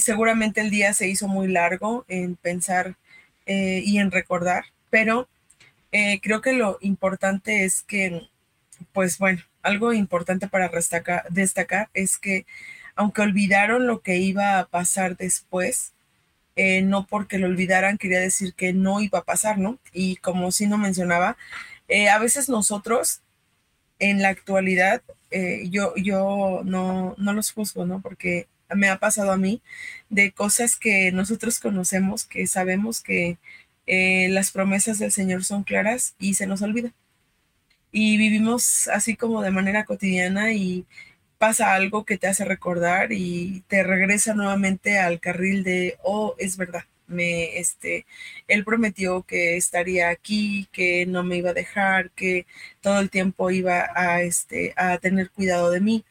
seguramente 0.00 0.60
el 0.60 0.70
día 0.70 0.94
se 0.94 1.08
hizo 1.08 1.28
muy 1.28 1.48
largo 1.48 2.04
en 2.08 2.36
pensar 2.36 2.96
eh, 3.48 3.82
y 3.82 3.98
en 3.98 4.10
recordar, 4.10 4.66
pero 4.90 5.26
eh, 5.90 6.20
creo 6.20 6.42
que 6.42 6.52
lo 6.52 6.76
importante 6.82 7.64
es 7.64 7.80
que, 7.80 8.28
pues 8.92 9.16
bueno, 9.16 9.42
algo 9.62 9.94
importante 9.94 10.48
para 10.48 10.70
destacar, 11.30 11.88
es 11.94 12.18
que 12.18 12.44
aunque 12.94 13.22
olvidaron 13.22 13.86
lo 13.86 14.02
que 14.02 14.18
iba 14.18 14.58
a 14.58 14.66
pasar 14.66 15.16
después, 15.16 15.94
eh, 16.56 16.82
no 16.82 17.06
porque 17.06 17.38
lo 17.38 17.46
olvidaran 17.46 17.96
quería 17.96 18.20
decir 18.20 18.52
que 18.52 18.74
no 18.74 19.00
iba 19.00 19.20
a 19.20 19.24
pasar, 19.24 19.56
¿no? 19.56 19.78
Y 19.94 20.16
como 20.16 20.52
si 20.52 20.66
no 20.66 20.76
mencionaba, 20.76 21.38
a 22.12 22.18
veces 22.18 22.50
nosotros 22.50 23.22
en 23.98 24.20
la 24.20 24.28
actualidad, 24.28 25.02
yo, 25.64 25.94
yo 25.96 26.60
no, 26.64 27.14
no 27.16 27.32
los 27.32 27.52
juzgo, 27.52 27.86
¿no? 27.86 28.02
Porque 28.02 28.46
me 28.74 28.88
ha 28.88 28.98
pasado 28.98 29.32
a 29.32 29.36
mí, 29.36 29.62
de 30.10 30.32
cosas 30.32 30.76
que 30.76 31.12
nosotros 31.12 31.60
conocemos, 31.60 32.24
que 32.24 32.46
sabemos 32.46 33.02
que 33.02 33.38
eh, 33.86 34.28
las 34.30 34.50
promesas 34.52 34.98
del 34.98 35.12
Señor 35.12 35.44
son 35.44 35.64
claras 35.64 36.14
y 36.18 36.34
se 36.34 36.46
nos 36.46 36.62
olvida. 36.62 36.92
Y 37.92 38.18
vivimos 38.18 38.88
así 38.88 39.16
como 39.16 39.42
de 39.42 39.50
manera 39.50 39.84
cotidiana 39.84 40.52
y 40.52 40.86
pasa 41.38 41.74
algo 41.74 42.04
que 42.04 42.18
te 42.18 42.26
hace 42.28 42.44
recordar 42.44 43.12
y 43.12 43.62
te 43.68 43.82
regresa 43.82 44.34
nuevamente 44.34 44.98
al 44.98 45.20
carril 45.20 45.64
de, 45.64 45.98
oh, 46.02 46.34
es 46.38 46.56
verdad, 46.56 46.84
me, 47.06 47.58
este, 47.58 48.06
él 48.48 48.64
prometió 48.64 49.22
que 49.22 49.56
estaría 49.56 50.10
aquí, 50.10 50.68
que 50.72 51.06
no 51.06 51.24
me 51.24 51.36
iba 51.38 51.50
a 51.50 51.54
dejar, 51.54 52.10
que 52.10 52.46
todo 52.80 53.00
el 53.00 53.10
tiempo 53.10 53.50
iba 53.50 53.90
a, 53.94 54.22
este, 54.22 54.74
a 54.76 54.98
tener 54.98 55.30
cuidado 55.30 55.70
de 55.70 55.80
mí. 55.80 56.04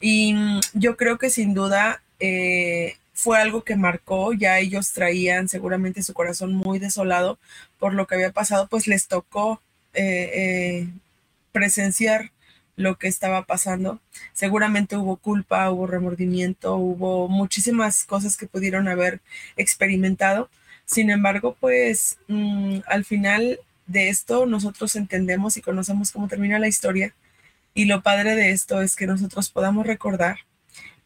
Y 0.00 0.34
mm, 0.34 0.60
yo 0.74 0.96
creo 0.96 1.18
que 1.18 1.30
sin 1.30 1.54
duda 1.54 2.02
eh, 2.20 2.96
fue 3.12 3.40
algo 3.40 3.64
que 3.64 3.76
marcó, 3.76 4.32
ya 4.32 4.58
ellos 4.58 4.92
traían 4.92 5.48
seguramente 5.48 6.02
su 6.02 6.12
corazón 6.14 6.54
muy 6.54 6.78
desolado 6.78 7.38
por 7.78 7.94
lo 7.94 8.06
que 8.06 8.16
había 8.16 8.32
pasado, 8.32 8.68
pues 8.68 8.86
les 8.86 9.08
tocó 9.08 9.62
eh, 9.94 10.30
eh, 10.34 10.88
presenciar 11.52 12.30
lo 12.76 12.98
que 12.98 13.08
estaba 13.08 13.46
pasando. 13.46 14.00
Seguramente 14.34 14.96
hubo 14.96 15.16
culpa, 15.16 15.70
hubo 15.70 15.86
remordimiento, 15.86 16.76
hubo 16.76 17.28
muchísimas 17.28 18.04
cosas 18.04 18.36
que 18.36 18.46
pudieron 18.46 18.88
haber 18.88 19.20
experimentado. 19.56 20.50
Sin 20.84 21.10
embargo, 21.10 21.56
pues 21.58 22.18
mm, 22.28 22.80
al 22.86 23.04
final 23.04 23.60
de 23.86 24.08
esto 24.10 24.46
nosotros 24.46 24.96
entendemos 24.96 25.56
y 25.56 25.62
conocemos 25.62 26.12
cómo 26.12 26.28
termina 26.28 26.58
la 26.58 26.68
historia 26.68 27.14
y 27.76 27.84
lo 27.84 28.02
padre 28.02 28.34
de 28.34 28.52
esto 28.52 28.80
es 28.80 28.96
que 28.96 29.06
nosotros 29.06 29.50
podamos 29.50 29.86
recordar 29.86 30.38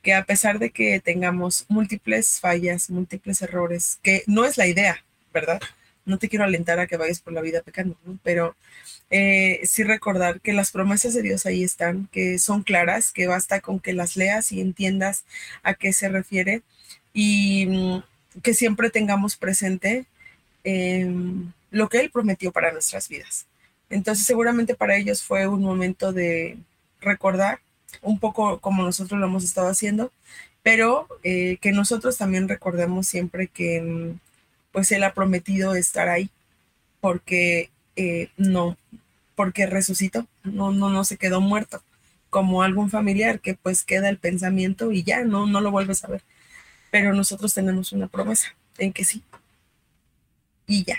que 0.02 0.14
a 0.14 0.24
pesar 0.24 0.60
de 0.60 0.70
que 0.70 1.00
tengamos 1.00 1.66
múltiples 1.68 2.38
fallas, 2.38 2.90
múltiples 2.90 3.42
errores, 3.42 3.98
que 4.04 4.22
no 4.28 4.44
es 4.44 4.56
la 4.56 4.68
idea, 4.68 5.04
¿verdad? 5.34 5.60
No 6.04 6.16
te 6.18 6.28
quiero 6.28 6.44
alentar 6.44 6.78
a 6.78 6.86
que 6.86 6.96
vayas 6.96 7.20
por 7.20 7.32
la 7.32 7.40
vida 7.40 7.60
pecando, 7.62 7.98
¿no? 8.04 8.20
pero 8.22 8.54
eh, 9.10 9.60
sí 9.64 9.82
recordar 9.82 10.40
que 10.40 10.52
las 10.52 10.70
promesas 10.70 11.12
de 11.12 11.22
Dios 11.22 11.44
ahí 11.44 11.64
están, 11.64 12.08
que 12.12 12.38
son 12.38 12.62
claras, 12.62 13.10
que 13.10 13.26
basta 13.26 13.60
con 13.60 13.80
que 13.80 13.92
las 13.92 14.16
leas 14.16 14.52
y 14.52 14.60
entiendas 14.60 15.24
a 15.64 15.74
qué 15.74 15.92
se 15.92 16.08
refiere 16.08 16.62
y 17.12 17.66
mm, 17.66 18.02
que 18.44 18.54
siempre 18.54 18.90
tengamos 18.90 19.36
presente 19.36 20.06
em, 20.62 21.52
lo 21.72 21.88
que 21.88 21.98
Él 21.98 22.10
prometió 22.12 22.52
para 22.52 22.70
nuestras 22.70 23.08
vidas. 23.08 23.46
Entonces 23.90 24.24
seguramente 24.26 24.74
para 24.74 24.96
ellos 24.96 25.22
fue 25.22 25.46
un 25.48 25.62
momento 25.62 26.12
de 26.12 26.58
recordar 27.00 27.60
un 28.02 28.18
poco 28.18 28.60
como 28.60 28.84
nosotros 28.84 29.18
lo 29.20 29.26
hemos 29.26 29.44
estado 29.44 29.68
haciendo, 29.68 30.12
pero 30.62 31.08
eh, 31.24 31.58
que 31.60 31.72
nosotros 31.72 32.16
también 32.16 32.48
recordemos 32.48 33.06
siempre 33.08 33.48
que 33.48 33.80
mm, 33.82 34.18
pues 34.72 34.92
Él 34.92 35.02
ha 35.04 35.14
prometido 35.14 35.74
estar 35.74 36.08
ahí, 36.08 36.30
porque 37.00 37.70
eh, 37.96 38.30
no, 38.36 38.76
porque 39.34 39.66
resucitó, 39.66 40.26
no, 40.44 40.72
no, 40.72 40.90
no 40.90 41.04
se 41.04 41.16
quedó 41.16 41.40
muerto, 41.40 41.82
como 42.30 42.62
algún 42.62 42.90
familiar 42.90 43.40
que 43.40 43.54
pues 43.54 43.84
queda 43.84 44.08
el 44.08 44.18
pensamiento 44.18 44.92
y 44.92 45.02
ya, 45.02 45.24
no, 45.24 45.46
no 45.46 45.60
lo 45.60 45.70
vuelves 45.70 46.04
a 46.04 46.08
ver. 46.08 46.22
Pero 46.90 47.12
nosotros 47.12 47.54
tenemos 47.54 47.92
una 47.92 48.08
promesa 48.08 48.54
en 48.78 48.92
que 48.92 49.04
sí. 49.04 49.22
Y 50.66 50.84
ya. 50.84 50.96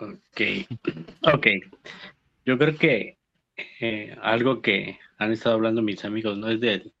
Ok, 0.00 0.40
ok. 1.22 1.46
Yo 2.44 2.56
creo 2.56 2.76
que 2.76 3.18
eh, 3.80 4.16
algo 4.22 4.62
que 4.62 4.98
han 5.18 5.32
estado 5.32 5.56
hablando 5.56 5.82
mis 5.82 6.04
amigos, 6.04 6.38
¿no? 6.38 6.48
Es 6.48 6.60
de 6.60 6.92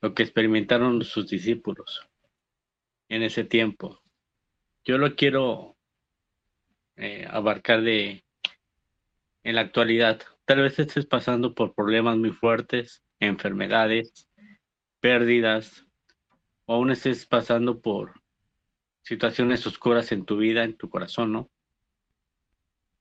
lo 0.00 0.14
que 0.14 0.24
experimentaron 0.24 1.02
sus 1.04 1.28
discípulos 1.28 2.06
en 3.08 3.22
ese 3.22 3.44
tiempo. 3.44 4.02
Yo 4.84 4.98
lo 4.98 5.14
quiero 5.14 5.76
eh, 6.96 7.26
abarcar 7.30 7.82
de 7.82 8.24
en 9.44 9.54
la 9.54 9.60
actualidad. 9.60 10.20
Tal 10.44 10.62
vez 10.62 10.78
estés 10.78 11.06
pasando 11.06 11.54
por 11.54 11.74
problemas 11.74 12.16
muy 12.16 12.32
fuertes, 12.32 13.04
enfermedades, 13.20 14.28
pérdidas, 15.00 15.86
o 16.66 16.74
aún 16.74 16.90
estés 16.90 17.26
pasando 17.26 17.80
por 17.80 18.23
situaciones 19.04 19.66
oscuras 19.66 20.10
en 20.12 20.24
tu 20.24 20.38
vida, 20.38 20.64
en 20.64 20.76
tu 20.76 20.88
corazón, 20.88 21.32
¿no? 21.32 21.50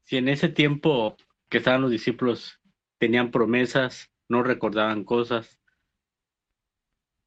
Si 0.04 0.18
en 0.18 0.28
ese 0.28 0.50
tiempo 0.50 1.16
que 1.50 1.58
estaban 1.60 1.82
los 1.82 1.92
discípulos 1.92 2.60
tenían 3.00 3.32
promesas, 3.32 4.12
no 4.30 4.44
recordaban 4.44 5.06
cosas, 5.06 5.60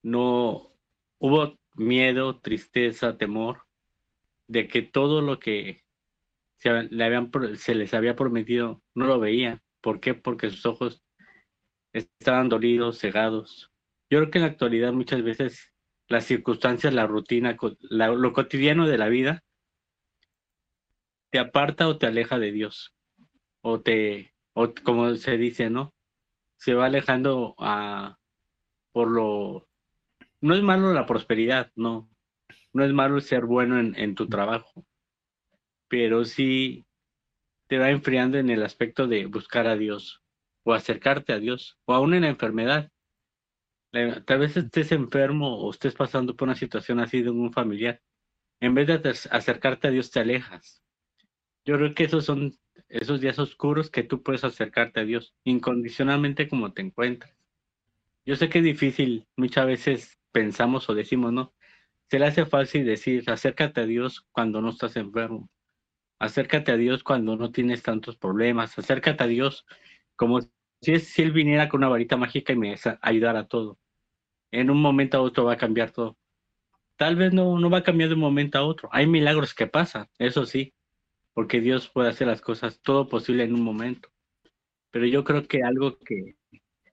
no 0.02 0.73
hubo 1.18 1.59
miedo, 1.75 2.40
tristeza, 2.40 3.16
temor 3.16 3.62
de 4.49 4.68
que 4.68 4.83
todo 4.83 5.23
lo 5.23 5.40
que 5.40 5.85
se, 6.59 6.71
le 6.85 7.04
habían, 7.04 7.30
se 7.56 7.75
les 7.75 7.95
había 7.95 8.14
prometido, 8.14 8.83
no 8.95 9.06
lo 9.06 9.18
veían. 9.18 9.61
¿Por 9.80 10.00
qué? 10.00 10.14
Porque 10.14 10.50
sus 10.50 10.66
ojos 10.66 11.02
estaban 11.92 12.49
dolidos, 12.49 12.99
cegados. 12.99 13.73
Yo 14.11 14.18
creo 14.18 14.30
que 14.30 14.38
en 14.38 14.45
la 14.45 14.50
actualidad 14.50 14.92
muchas 14.92 15.23
veces 15.23 15.73
las 16.08 16.25
circunstancias, 16.25 16.92
la 16.92 17.06
rutina, 17.06 17.56
lo 17.90 18.32
cotidiano 18.32 18.86
de 18.86 18.98
la 18.98 19.08
vida 19.08 19.42
te 21.30 21.38
aparta 21.38 21.88
o 21.88 21.98
te 21.98 22.06
aleja 22.06 22.38
de 22.38 22.52
Dios. 22.52 22.94
O 23.60 23.80
te, 23.80 24.34
o 24.54 24.72
como 24.84 25.14
se 25.16 25.36
dice, 25.36 25.70
¿no? 25.70 25.94
Se 26.56 26.75
va 26.75 26.86
alejando 26.86 27.54
a, 27.58 28.18
por 28.92 29.10
lo... 29.10 29.68
No 30.40 30.54
es 30.54 30.62
malo 30.62 30.92
la 30.92 31.06
prosperidad, 31.06 31.72
no. 31.75 32.08
No 32.72 32.84
es 32.84 32.92
malo 32.92 33.20
ser 33.20 33.44
bueno 33.44 33.78
en, 33.80 33.94
en 33.98 34.14
tu 34.14 34.28
trabajo. 34.28 34.86
Pero 35.88 36.25
sí 36.25 36.86
te 37.66 37.78
va 37.78 37.90
enfriando 37.90 38.38
en 38.38 38.50
el 38.50 38.62
aspecto 38.62 39.06
de 39.06 39.26
buscar 39.26 39.66
a 39.66 39.76
Dios 39.76 40.22
o 40.66 40.75
acercarte 40.75 41.32
a 41.32 41.38
Dios, 41.38 41.78
o 41.84 41.94
aún 41.94 42.12
en 42.14 42.22
la 42.22 42.28
enfermedad. 42.28 42.90
Tal 43.93 44.38
vez 44.38 44.57
estés 44.57 44.93
enfermo 44.93 45.59
o 45.59 45.71
estés 45.71 45.95
pasando 45.95 46.37
por 46.37 46.49
una 46.49 46.57
situación 46.57 47.00
así 47.00 47.23
de 47.23 47.31
un 47.31 47.52
familiar. 47.52 48.02
En 48.61 48.75
vez 48.75 48.87
de 48.87 49.11
acercarte 49.31 49.88
a 49.88 49.90
Dios, 49.90 50.11
te 50.11 50.21
alejas. 50.21 50.83
Yo 51.64 51.76
creo 51.76 51.95
que 51.95 52.05
esos 52.05 52.25
son 52.25 52.52
esos 52.88 53.21
días 53.21 53.38
oscuros 53.38 53.90
que 53.90 54.02
tú 54.02 54.23
puedes 54.23 54.45
acercarte 54.45 55.00
a 55.00 55.05
Dios 55.05 55.35
incondicionalmente 55.45 56.49
como 56.49 56.73
te 56.73 56.83
encuentras. 56.83 57.35
Yo 58.25 58.37
sé 58.37 58.49
que 58.49 58.59
es 58.59 58.64
difícil, 58.64 59.26
muchas 59.37 59.66
veces 59.66 60.19
pensamos 60.33 60.88
o 60.88 60.95
decimos, 60.95 61.33
no, 61.33 61.55
se 62.11 62.19
le 62.19 62.26
hace 62.26 62.47
fácil 62.47 62.85
decir, 62.85 63.28
acércate 63.31 63.81
a 63.81 63.87
Dios 63.87 64.26
cuando 64.33 64.61
no 64.61 64.71
estás 64.71 64.97
enfermo, 64.97 65.49
acércate 66.19 66.73
a 66.73 66.76
Dios 66.76 67.02
cuando 67.02 67.37
no 67.37 67.50
tienes 67.50 67.83
tantos 67.83 68.16
problemas, 68.16 68.78
acércate 68.78 69.25
a 69.25 69.26
Dios 69.26 69.64
como 70.16 70.40
si, 70.87 71.00
si 71.00 71.23
Él 71.23 71.33
viniera 71.33 71.69
con 71.69 71.78
una 71.78 71.88
varita 71.88 72.16
mágica 72.16 72.52
y 72.52 72.57
me 72.57 72.76
ayudara 73.00 73.40
a 73.40 73.49
todo. 73.49 73.78
En 74.52 74.71
un 74.71 74.81
momento 74.81 75.19
a 75.19 75.21
otro 75.21 75.45
va 75.45 75.55
a 75.55 75.59
cambiar 75.59 75.90
todo. 75.90 76.16
Tal 76.97 77.16
vez 77.16 77.33
no, 77.33 77.59
no 77.59 77.69
va 77.69 77.78
a 77.78 77.83
cambiar 77.83 78.09
de 78.09 78.14
un 78.14 78.21
momento 78.21 78.59
a 78.59 78.64
otro. 78.64 78.88
Hay 78.93 79.07
milagros 79.07 79.52
que 79.52 79.66
pasan, 79.66 80.07
eso 80.19 80.47
sí, 80.47 80.73
porque 81.35 81.61
Dios 81.61 81.90
puede 81.90 82.09
hacer 82.09 82.28
las 82.28 82.40
cosas 82.40 82.81
todo 82.81 83.09
posible 83.09 83.43
en 83.43 83.55
un 83.55 83.62
momento. 83.62 84.09
Pero 84.93 85.07
yo 85.07 85.25
creo 85.25 85.47
que 85.47 85.62
algo 85.62 85.99
que 85.99 86.37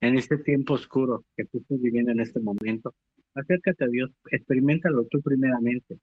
en 0.02 0.18
este 0.18 0.38
tiempo 0.38 0.74
oscuro 0.74 1.24
que 1.38 1.46
tú 1.46 1.60
estás 1.60 1.80
viviendo 1.80 2.12
en 2.12 2.20
este 2.20 2.40
momento, 2.40 2.96
acércate 3.36 3.86
a 3.86 3.88
Dios, 3.88 4.10
experimentalo 4.32 5.06
tú 5.06 5.22
primeramente. 5.22 6.00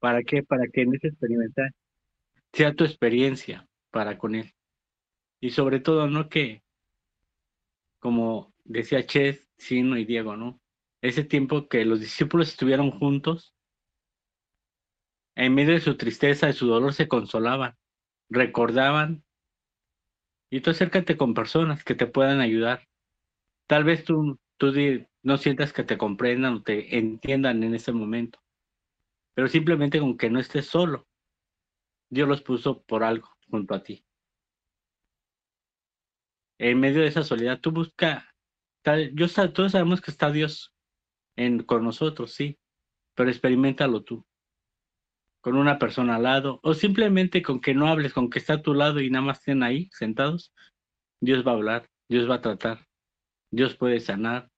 ¿Para 0.00 0.22
qué? 0.22 0.42
Para 0.42 0.66
que 0.66 0.82
en 0.82 0.94
ese 0.94 1.08
experimentar 1.08 1.72
sea 2.54 2.74
tu 2.74 2.84
experiencia 2.84 3.68
para 3.90 4.16
con 4.16 4.34
Él. 4.34 4.52
Y 5.40 5.50
sobre 5.50 5.78
todo, 5.78 6.08
no 6.08 6.28
que, 6.28 6.62
como 7.98 8.54
decía 8.64 9.06
Ches, 9.06 9.48
Sino 9.56 9.96
y 9.96 10.04
Diego, 10.04 10.36
¿no? 10.36 10.60
Ese 11.02 11.24
tiempo 11.24 11.68
que 11.68 11.84
los 11.84 12.00
discípulos 12.00 12.48
estuvieron 12.48 12.90
juntos, 12.90 13.54
en 15.34 15.54
medio 15.54 15.74
de 15.74 15.80
su 15.80 15.96
tristeza, 15.96 16.48
y 16.48 16.52
su 16.52 16.66
dolor, 16.66 16.94
se 16.94 17.08
consolaban, 17.08 17.76
recordaban. 18.28 19.24
Y 20.50 20.60
tú 20.60 20.70
acércate 20.70 21.16
con 21.16 21.34
personas 21.34 21.84
que 21.84 21.94
te 21.94 22.06
puedan 22.06 22.40
ayudar. 22.40 22.88
Tal 23.66 23.84
vez 23.84 24.04
tú, 24.04 24.38
tú 24.56 24.72
no 25.22 25.36
sientas 25.38 25.72
que 25.72 25.84
te 25.84 25.98
comprendan 25.98 26.54
o 26.54 26.62
te 26.62 26.98
entiendan 26.98 27.62
en 27.62 27.74
ese 27.74 27.92
momento, 27.92 28.40
pero 29.34 29.48
simplemente 29.48 30.00
con 30.00 30.16
que 30.16 30.30
no 30.30 30.40
estés 30.40 30.66
solo. 30.66 31.06
Dios 32.10 32.28
los 32.28 32.42
puso 32.42 32.82
por 32.82 33.04
algo 33.04 33.28
junto 33.50 33.74
a 33.74 33.82
ti. 33.82 34.04
En 36.58 36.80
medio 36.80 37.02
de 37.02 37.08
esa 37.08 37.22
soledad, 37.22 37.60
tú 37.60 37.70
busca, 37.70 38.34
tal, 38.82 39.14
yo, 39.14 39.26
todos 39.52 39.72
sabemos 39.72 40.00
que 40.00 40.10
está 40.10 40.30
Dios 40.30 40.74
en, 41.36 41.62
con 41.62 41.84
nosotros, 41.84 42.32
sí, 42.32 42.58
pero 43.14 43.30
experimentalo 43.30 44.02
tú 44.02 44.24
con 45.40 45.56
una 45.56 45.78
persona 45.78 46.16
al 46.16 46.24
lado, 46.24 46.60
o 46.62 46.74
simplemente 46.74 47.40
con 47.42 47.60
que 47.60 47.74
no 47.74 47.86
hables, 47.86 48.12
con 48.12 48.28
que 48.28 48.38
está 48.38 48.54
a 48.54 48.62
tu 48.62 48.74
lado 48.74 49.00
y 49.00 49.08
nada 49.08 49.24
más 49.24 49.38
estén 49.38 49.62
ahí 49.62 49.88
sentados, 49.92 50.52
Dios 51.20 51.46
va 51.46 51.52
a 51.52 51.54
hablar, 51.54 51.88
Dios 52.08 52.28
va 52.28 52.34
a 52.34 52.40
tratar, 52.42 52.86
Dios 53.50 53.74
puede 53.74 54.00
sanar, 54.00 54.50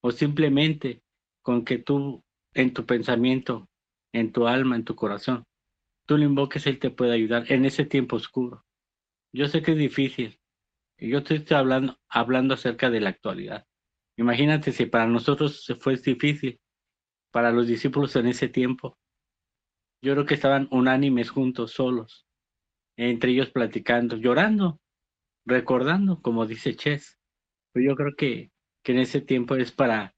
o 0.00 0.12
simplemente 0.12 1.02
con 1.42 1.64
que 1.64 1.76
tú 1.76 2.24
en 2.54 2.72
tu 2.72 2.86
pensamiento, 2.86 3.68
en 4.12 4.32
tu 4.32 4.46
alma, 4.46 4.76
en 4.76 4.84
tu 4.84 4.94
corazón, 4.94 5.44
tú 6.06 6.16
lo 6.16 6.24
invoques, 6.24 6.66
Él 6.66 6.78
te 6.78 6.90
puede 6.90 7.12
ayudar 7.12 7.50
en 7.52 7.64
ese 7.64 7.84
tiempo 7.84 8.16
oscuro. 8.16 8.64
Yo 9.32 9.46
sé 9.46 9.62
que 9.62 9.72
es 9.72 9.78
difícil, 9.78 10.39
yo 11.08 11.18
estoy 11.18 11.44
hablando, 11.50 11.98
hablando 12.08 12.54
acerca 12.54 12.90
de 12.90 13.00
la 13.00 13.10
actualidad. 13.10 13.66
Imagínate 14.16 14.72
si 14.72 14.86
para 14.86 15.06
nosotros 15.06 15.66
fue 15.80 15.96
difícil, 15.96 16.60
para 17.30 17.52
los 17.52 17.66
discípulos 17.66 18.14
en 18.16 18.26
ese 18.26 18.48
tiempo, 18.48 18.98
yo 20.02 20.14
creo 20.14 20.26
que 20.26 20.34
estaban 20.34 20.68
unánimes 20.70 21.30
juntos, 21.30 21.72
solos, 21.72 22.26
entre 22.96 23.32
ellos 23.32 23.50
platicando, 23.50 24.16
llorando, 24.16 24.80
recordando, 25.44 26.20
como 26.22 26.46
dice 26.46 26.74
Ches. 26.74 27.18
Pero 27.72 27.90
yo 27.90 27.96
creo 27.96 28.14
que, 28.16 28.50
que 28.82 28.92
en 28.92 28.98
ese 28.98 29.20
tiempo 29.20 29.56
es 29.56 29.72
para 29.72 30.14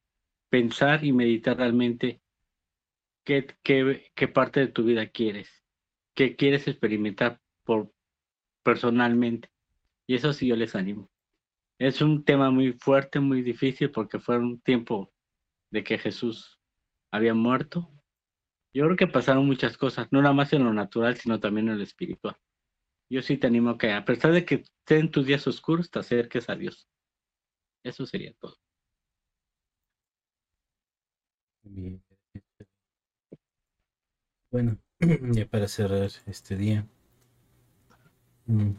pensar 0.49 1.05
y 1.05 1.13
meditar 1.13 1.57
realmente 1.57 2.23
qué, 3.25 3.47
qué, 3.63 4.11
qué 4.15 4.29
parte 4.29 4.61
de 4.61 4.69
tu 4.69 4.85
vida 4.85 5.09
quieres, 5.09 5.65
qué 6.15 6.37
quieres 6.37 6.69
experimentar 6.69 7.41
por, 7.65 7.93
personalmente. 8.63 9.49
Y 10.09 10.17
eso 10.17 10.33
sí 10.33 10.47
yo 10.49 10.57
les 10.57 10.75
animo. 10.75 11.11
Es 11.79 12.01
un 12.01 12.25
tema 12.25 12.51
muy 12.51 12.73
fuerte, 12.73 13.21
muy 13.21 13.43
difícil, 13.43 13.91
porque 13.91 14.19
fue 14.19 14.39
un 14.39 14.61
tiempo 14.61 15.13
de 15.71 15.83
que 15.85 15.99
Jesús 15.99 16.61
había 17.13 17.35
muerto, 17.35 17.91
yo 18.75 18.85
creo 18.85 18.97
que 18.97 19.07
pasaron 19.07 19.47
muchas 19.47 19.77
cosas, 19.77 20.09
no 20.11 20.23
nada 20.23 20.35
más 20.35 20.53
en 20.53 20.65
lo 20.65 20.73
natural, 20.73 21.17
sino 21.17 21.39
también 21.39 21.69
en 21.69 21.77
lo 21.77 21.85
espiritual. 21.85 22.37
Yo 23.11 23.21
sí 23.21 23.37
te 23.37 23.47
animo 23.47 23.71
a 23.71 23.79
que, 23.79 23.93
a 23.93 24.05
pesar 24.05 24.33
de 24.33 24.47
que 24.47 24.65
estén 24.65 25.11
tus 25.11 25.27
días 25.27 25.47
oscuros, 25.47 25.91
te 25.91 25.99
acerques 25.99 26.49
a 26.49 26.57
Dios. 26.57 26.89
Eso 27.85 28.07
sería 28.07 28.33
todo. 28.39 28.57
Bueno, 34.51 34.79
ya 35.33 35.47
para 35.47 35.69
cerrar 35.69 36.11
este 36.27 36.57
día, 36.57 36.87
mm, 38.47 38.71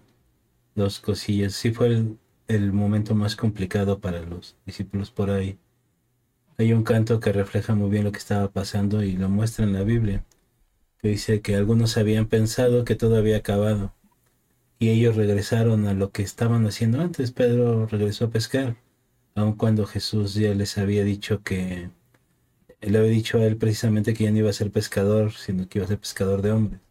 dos 0.76 1.00
cosillas. 1.00 1.54
Sí 1.54 1.72
fue 1.72 1.88
el, 1.88 2.18
el 2.48 2.74
momento 2.74 3.16
más 3.16 3.36
complicado 3.36 4.00
para 4.00 4.22
los 4.22 4.56
discípulos 4.66 5.12
por 5.12 5.32
ahí 5.32 5.60
hay 6.58 6.74
un 6.74 6.84
canto 6.84 7.20
que 7.20 7.32
refleja 7.32 7.76
muy 7.76 7.90
bien 7.90 8.04
lo 8.04 8.12
que 8.12 8.20
estaba 8.20 8.52
pasando 8.52 9.04
y 9.04 9.14
lo 9.14 9.30
muestra 9.30 9.66
en 9.66 9.74
la 9.74 9.84
Biblia, 9.84 10.24
que 11.00 11.10
dice 11.10 11.42
que 11.42 11.56
algunos 11.56 11.98
habían 11.98 12.28
pensado 12.28 12.86
que 12.86 12.96
todo 12.96 13.18
había 13.18 13.38
acabado 13.38 13.94
y 14.80 14.90
ellos 14.90 15.16
regresaron 15.16 15.88
a 15.88 15.94
lo 15.94 16.12
que 16.12 16.24
estaban 16.24 16.66
haciendo 16.68 17.02
antes. 17.02 17.32
Pedro 17.32 17.88
regresó 17.88 18.26
a 18.26 18.30
pescar, 18.30 18.76
aun 19.36 19.54
cuando 19.54 19.86
Jesús 19.86 20.36
ya 20.36 20.54
les 20.54 20.78
había 20.78 21.04
dicho 21.04 21.42
que 21.44 21.90
él 22.82 22.96
había 22.96 23.12
dicho 23.12 23.40
a 23.40 23.46
él 23.46 23.58
precisamente 23.58 24.14
que 24.14 24.26
ya 24.26 24.32
no 24.32 24.40
iba 24.40 24.50
a 24.50 24.54
ser 24.54 24.72
pescador, 24.72 25.34
sino 25.34 25.68
que 25.68 25.80
iba 25.80 25.86
a 25.86 25.90
ser 25.90 26.00
pescador 26.00 26.42
de 26.42 26.52
hombres. 26.52 26.82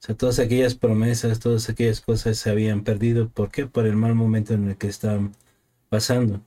O 0.00 0.06
sea, 0.06 0.16
todas 0.16 0.38
aquellas 0.38 0.74
promesas, 0.74 1.40
todas 1.40 1.68
aquellas 1.68 2.00
cosas 2.00 2.38
se 2.38 2.50
habían 2.50 2.84
perdido. 2.84 3.28
¿Por 3.28 3.50
qué? 3.50 3.66
Por 3.66 3.86
el 3.86 3.96
mal 3.96 4.14
momento 4.14 4.54
en 4.54 4.68
el 4.68 4.76
que 4.76 4.88
estaban 4.88 5.32
pasando 5.88 6.42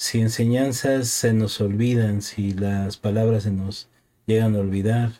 si 0.00 0.18
enseñanzas 0.22 1.08
se 1.08 1.34
nos 1.34 1.60
olvidan, 1.60 2.22
si 2.22 2.54
las 2.54 2.96
palabras 2.96 3.42
se 3.42 3.50
nos 3.50 3.90
llegan 4.26 4.56
a 4.56 4.60
olvidar, 4.60 5.12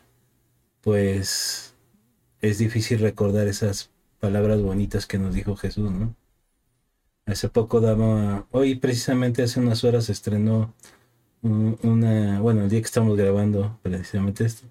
pues 0.80 1.74
es 2.40 2.56
difícil 2.56 3.00
recordar 3.00 3.46
esas 3.46 3.90
palabras 4.20 4.62
bonitas 4.62 5.06
que 5.06 5.18
nos 5.18 5.34
dijo 5.34 5.54
Jesús, 5.54 5.90
¿no? 5.92 6.16
Hace 7.26 7.50
poco 7.50 7.82
daba, 7.82 8.46
hoy 8.52 8.74
precisamente 8.76 9.42
hace 9.42 9.60
unas 9.60 9.84
horas 9.84 10.08
estrenó 10.08 10.72
una, 11.42 12.40
bueno, 12.40 12.62
el 12.62 12.70
día 12.70 12.80
que 12.80 12.86
estamos 12.86 13.18
grabando 13.18 13.78
precisamente 13.82 14.46
esto, 14.46 14.66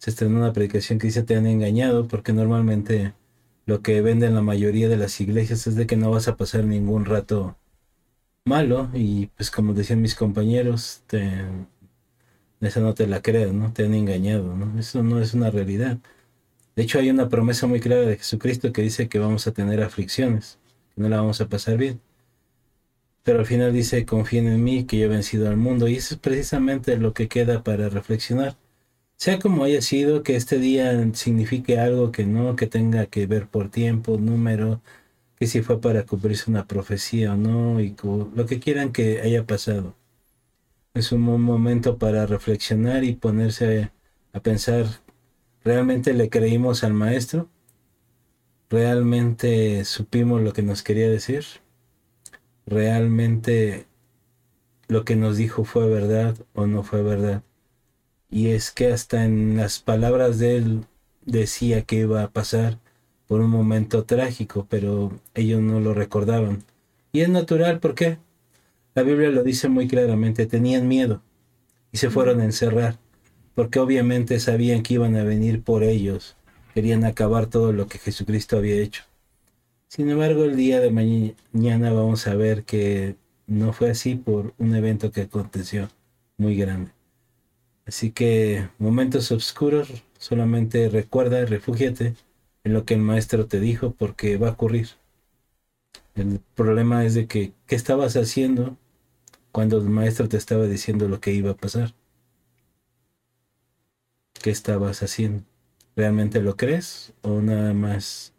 se 0.00 0.10
estrenó 0.10 0.38
una 0.38 0.54
predicación 0.54 0.98
que 0.98 1.08
dice 1.08 1.22
te 1.24 1.36
han 1.36 1.46
engañado 1.46 2.08
porque 2.08 2.32
normalmente 2.32 3.14
lo 3.66 3.82
que 3.82 4.00
venden 4.00 4.34
la 4.34 4.42
mayoría 4.42 4.88
de 4.88 4.96
las 4.96 5.20
iglesias 5.20 5.66
es 5.66 5.76
de 5.76 5.86
que 5.86 5.96
no 5.96 6.10
vas 6.10 6.26
a 6.28 6.36
pasar 6.38 6.64
ningún 6.64 7.04
rato 7.04 7.58
malo 8.46 8.90
y 8.94 9.26
pues 9.28 9.50
como 9.50 9.74
decían 9.74 10.00
mis 10.02 10.14
compañeros, 10.14 11.02
te, 11.06 11.44
esa 12.60 12.80
no 12.80 12.94
te 12.94 13.06
la 13.06 13.22
creas, 13.22 13.52
¿no? 13.52 13.72
Te 13.72 13.84
han 13.84 13.94
engañado, 13.94 14.56
¿no? 14.56 14.78
Eso 14.78 15.02
no 15.02 15.20
es 15.20 15.34
una 15.34 15.50
realidad. 15.50 15.98
De 16.76 16.82
hecho 16.84 16.98
hay 16.98 17.10
una 17.10 17.28
promesa 17.28 17.66
muy 17.66 17.80
clara 17.80 18.02
de 18.02 18.18
Jesucristo 18.18 18.72
que 18.72 18.82
dice 18.82 19.08
que 19.08 19.18
vamos 19.18 19.46
a 19.46 19.52
tener 19.52 19.82
aflicciones, 19.82 20.58
que 20.94 21.02
no 21.02 21.08
la 21.10 21.18
vamos 21.18 21.40
a 21.42 21.48
pasar 21.48 21.76
bien. 21.78 22.00
Pero 23.22 23.40
al 23.40 23.46
final 23.46 23.72
dice, 23.72 24.04
confíen 24.06 24.46
en 24.48 24.62
mí, 24.64 24.84
que 24.84 24.98
yo 24.98 25.06
he 25.06 25.08
vencido 25.08 25.48
al 25.48 25.56
mundo. 25.56 25.88
Y 25.88 25.96
eso 25.96 26.14
es 26.14 26.20
precisamente 26.20 26.96
lo 26.96 27.14
que 27.14 27.28
queda 27.28 27.62
para 27.62 27.88
reflexionar. 27.88 28.56
Sea 29.20 29.38
como 29.38 29.64
haya 29.64 29.82
sido, 29.82 30.22
que 30.22 30.36
este 30.36 30.58
día 30.58 30.92
signifique 31.14 31.78
algo 31.78 32.10
que 32.12 32.24
no, 32.24 32.56
que 32.56 32.66
tenga 32.66 33.06
que 33.06 33.26
ver 33.26 33.48
por 33.48 33.70
tiempo, 33.70 34.16
número, 34.18 34.80
que 35.36 35.46
si 35.46 35.62
fue 35.62 35.80
para 35.80 36.06
cumplirse 36.06 36.50
una 36.50 36.66
profecía 36.66 37.34
o 37.34 37.36
no, 37.36 37.80
y 37.82 37.94
lo 38.02 38.46
que 38.46 38.60
quieran 38.60 38.92
que 38.92 39.20
haya 39.22 39.46
pasado. 39.46 39.94
Es 40.94 41.12
un 41.12 41.22
momento 41.22 41.98
para 41.98 42.26
reflexionar 42.26 43.04
y 43.04 43.14
ponerse 43.14 43.92
a 44.32 44.40
pensar, 44.40 44.86
¿realmente 45.64 46.14
le 46.14 46.30
creímos 46.30 46.84
al 46.84 46.94
maestro? 46.94 47.48
¿Realmente 48.70 49.84
supimos 49.84 50.42
lo 50.42 50.54
que 50.54 50.62
nos 50.62 50.82
quería 50.82 51.10
decir? 51.10 51.44
¿Realmente 52.66 53.86
lo 54.88 55.04
que 55.04 55.16
nos 55.16 55.36
dijo 55.36 55.64
fue 55.64 55.88
verdad 55.88 56.36
o 56.54 56.66
no 56.66 56.82
fue 56.84 57.02
verdad? 57.02 57.42
Y 58.30 58.48
es 58.50 58.70
que 58.70 58.92
hasta 58.92 59.24
en 59.24 59.56
las 59.56 59.80
palabras 59.80 60.38
de 60.38 60.56
él 60.56 60.84
decía 61.24 61.82
que 61.82 61.96
iba 61.96 62.22
a 62.22 62.30
pasar 62.30 62.78
por 63.26 63.40
un 63.40 63.50
momento 63.50 64.04
trágico, 64.04 64.66
pero 64.68 65.12
ellos 65.34 65.60
no 65.60 65.80
lo 65.80 65.94
recordaban. 65.94 66.64
Y 67.12 67.20
es 67.20 67.28
natural, 67.28 67.80
¿por 67.80 67.94
qué? 67.94 68.18
La 68.94 69.02
Biblia 69.02 69.30
lo 69.30 69.42
dice 69.42 69.68
muy 69.68 69.88
claramente, 69.88 70.46
tenían 70.46 70.88
miedo 70.88 71.22
y 71.92 71.98
se 71.98 72.10
fueron 72.10 72.40
a 72.40 72.44
encerrar, 72.44 72.98
porque 73.54 73.78
obviamente 73.78 74.38
sabían 74.40 74.82
que 74.82 74.94
iban 74.94 75.16
a 75.16 75.24
venir 75.24 75.62
por 75.62 75.82
ellos, 75.82 76.36
querían 76.74 77.04
acabar 77.04 77.46
todo 77.46 77.72
lo 77.72 77.86
que 77.86 77.98
Jesucristo 77.98 78.56
había 78.56 78.76
hecho. 78.76 79.04
Sin 79.88 80.08
embargo, 80.08 80.44
el 80.44 80.56
día 80.56 80.80
de 80.80 80.90
mañana 80.90 81.92
vamos 81.92 82.26
a 82.28 82.34
ver 82.34 82.64
que 82.64 83.16
no 83.46 83.72
fue 83.72 83.90
así 83.90 84.14
por 84.14 84.54
un 84.58 84.74
evento 84.74 85.10
que 85.10 85.22
aconteció 85.22 85.88
muy 86.36 86.56
grande. 86.56 86.92
Así 87.90 88.12
que 88.12 88.68
momentos 88.78 89.32
oscuros, 89.32 90.04
solamente 90.16 90.88
recuerda, 90.88 91.44
refúgiate 91.44 92.14
en 92.62 92.72
lo 92.72 92.84
que 92.84 92.94
el 92.94 93.00
maestro 93.00 93.48
te 93.48 93.58
dijo 93.58 93.90
porque 93.98 94.36
va 94.36 94.46
a 94.46 94.52
ocurrir. 94.52 94.90
El 96.14 96.38
problema 96.54 97.04
es 97.04 97.14
de 97.14 97.26
que, 97.26 97.52
¿qué 97.66 97.74
estabas 97.74 98.14
haciendo 98.14 98.76
cuando 99.52 99.78
el 99.78 99.90
maestro 99.90 100.28
te 100.28 100.36
estaba 100.36 100.66
diciendo 100.66 101.08
lo 101.08 101.20
que 101.20 101.32
iba 101.32 101.52
a 101.52 101.56
pasar? 101.56 101.94
¿Qué 104.34 104.50
estabas 104.50 105.02
haciendo? 105.02 105.44
¿Realmente 105.96 106.40
lo 106.40 106.56
crees 106.56 107.12
o 107.22 107.40
nada 107.40 107.74
más 107.74 108.32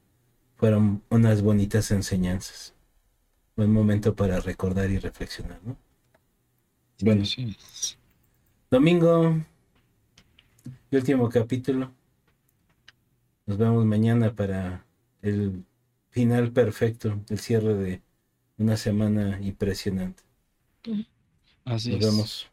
fueron 0.57 1.03
unas 1.09 1.41
bonitas 1.41 1.91
enseñanzas? 1.91 2.73
Buen 3.55 3.71
momento 3.71 4.15
para 4.15 4.39
recordar 4.39 4.91
y 4.91 4.99
reflexionar, 4.99 5.59
¿no? 5.65 5.77
Bueno, 7.01 7.25
sí. 7.25 7.55
Domingo, 8.71 9.35
el 10.91 10.97
último 10.97 11.27
capítulo. 11.29 11.93
Nos 13.45 13.57
vemos 13.57 13.85
mañana 13.85 14.33
para 14.33 14.85
el 15.21 15.65
final 16.09 16.53
perfecto, 16.53 17.19
el 17.29 17.39
cierre 17.39 17.73
de 17.73 18.01
una 18.57 18.77
semana 18.77 19.39
impresionante. 19.41 20.23
Así 21.65 21.91
Nos 21.91 21.99
es. 21.99 22.05
vemos. 22.05 22.51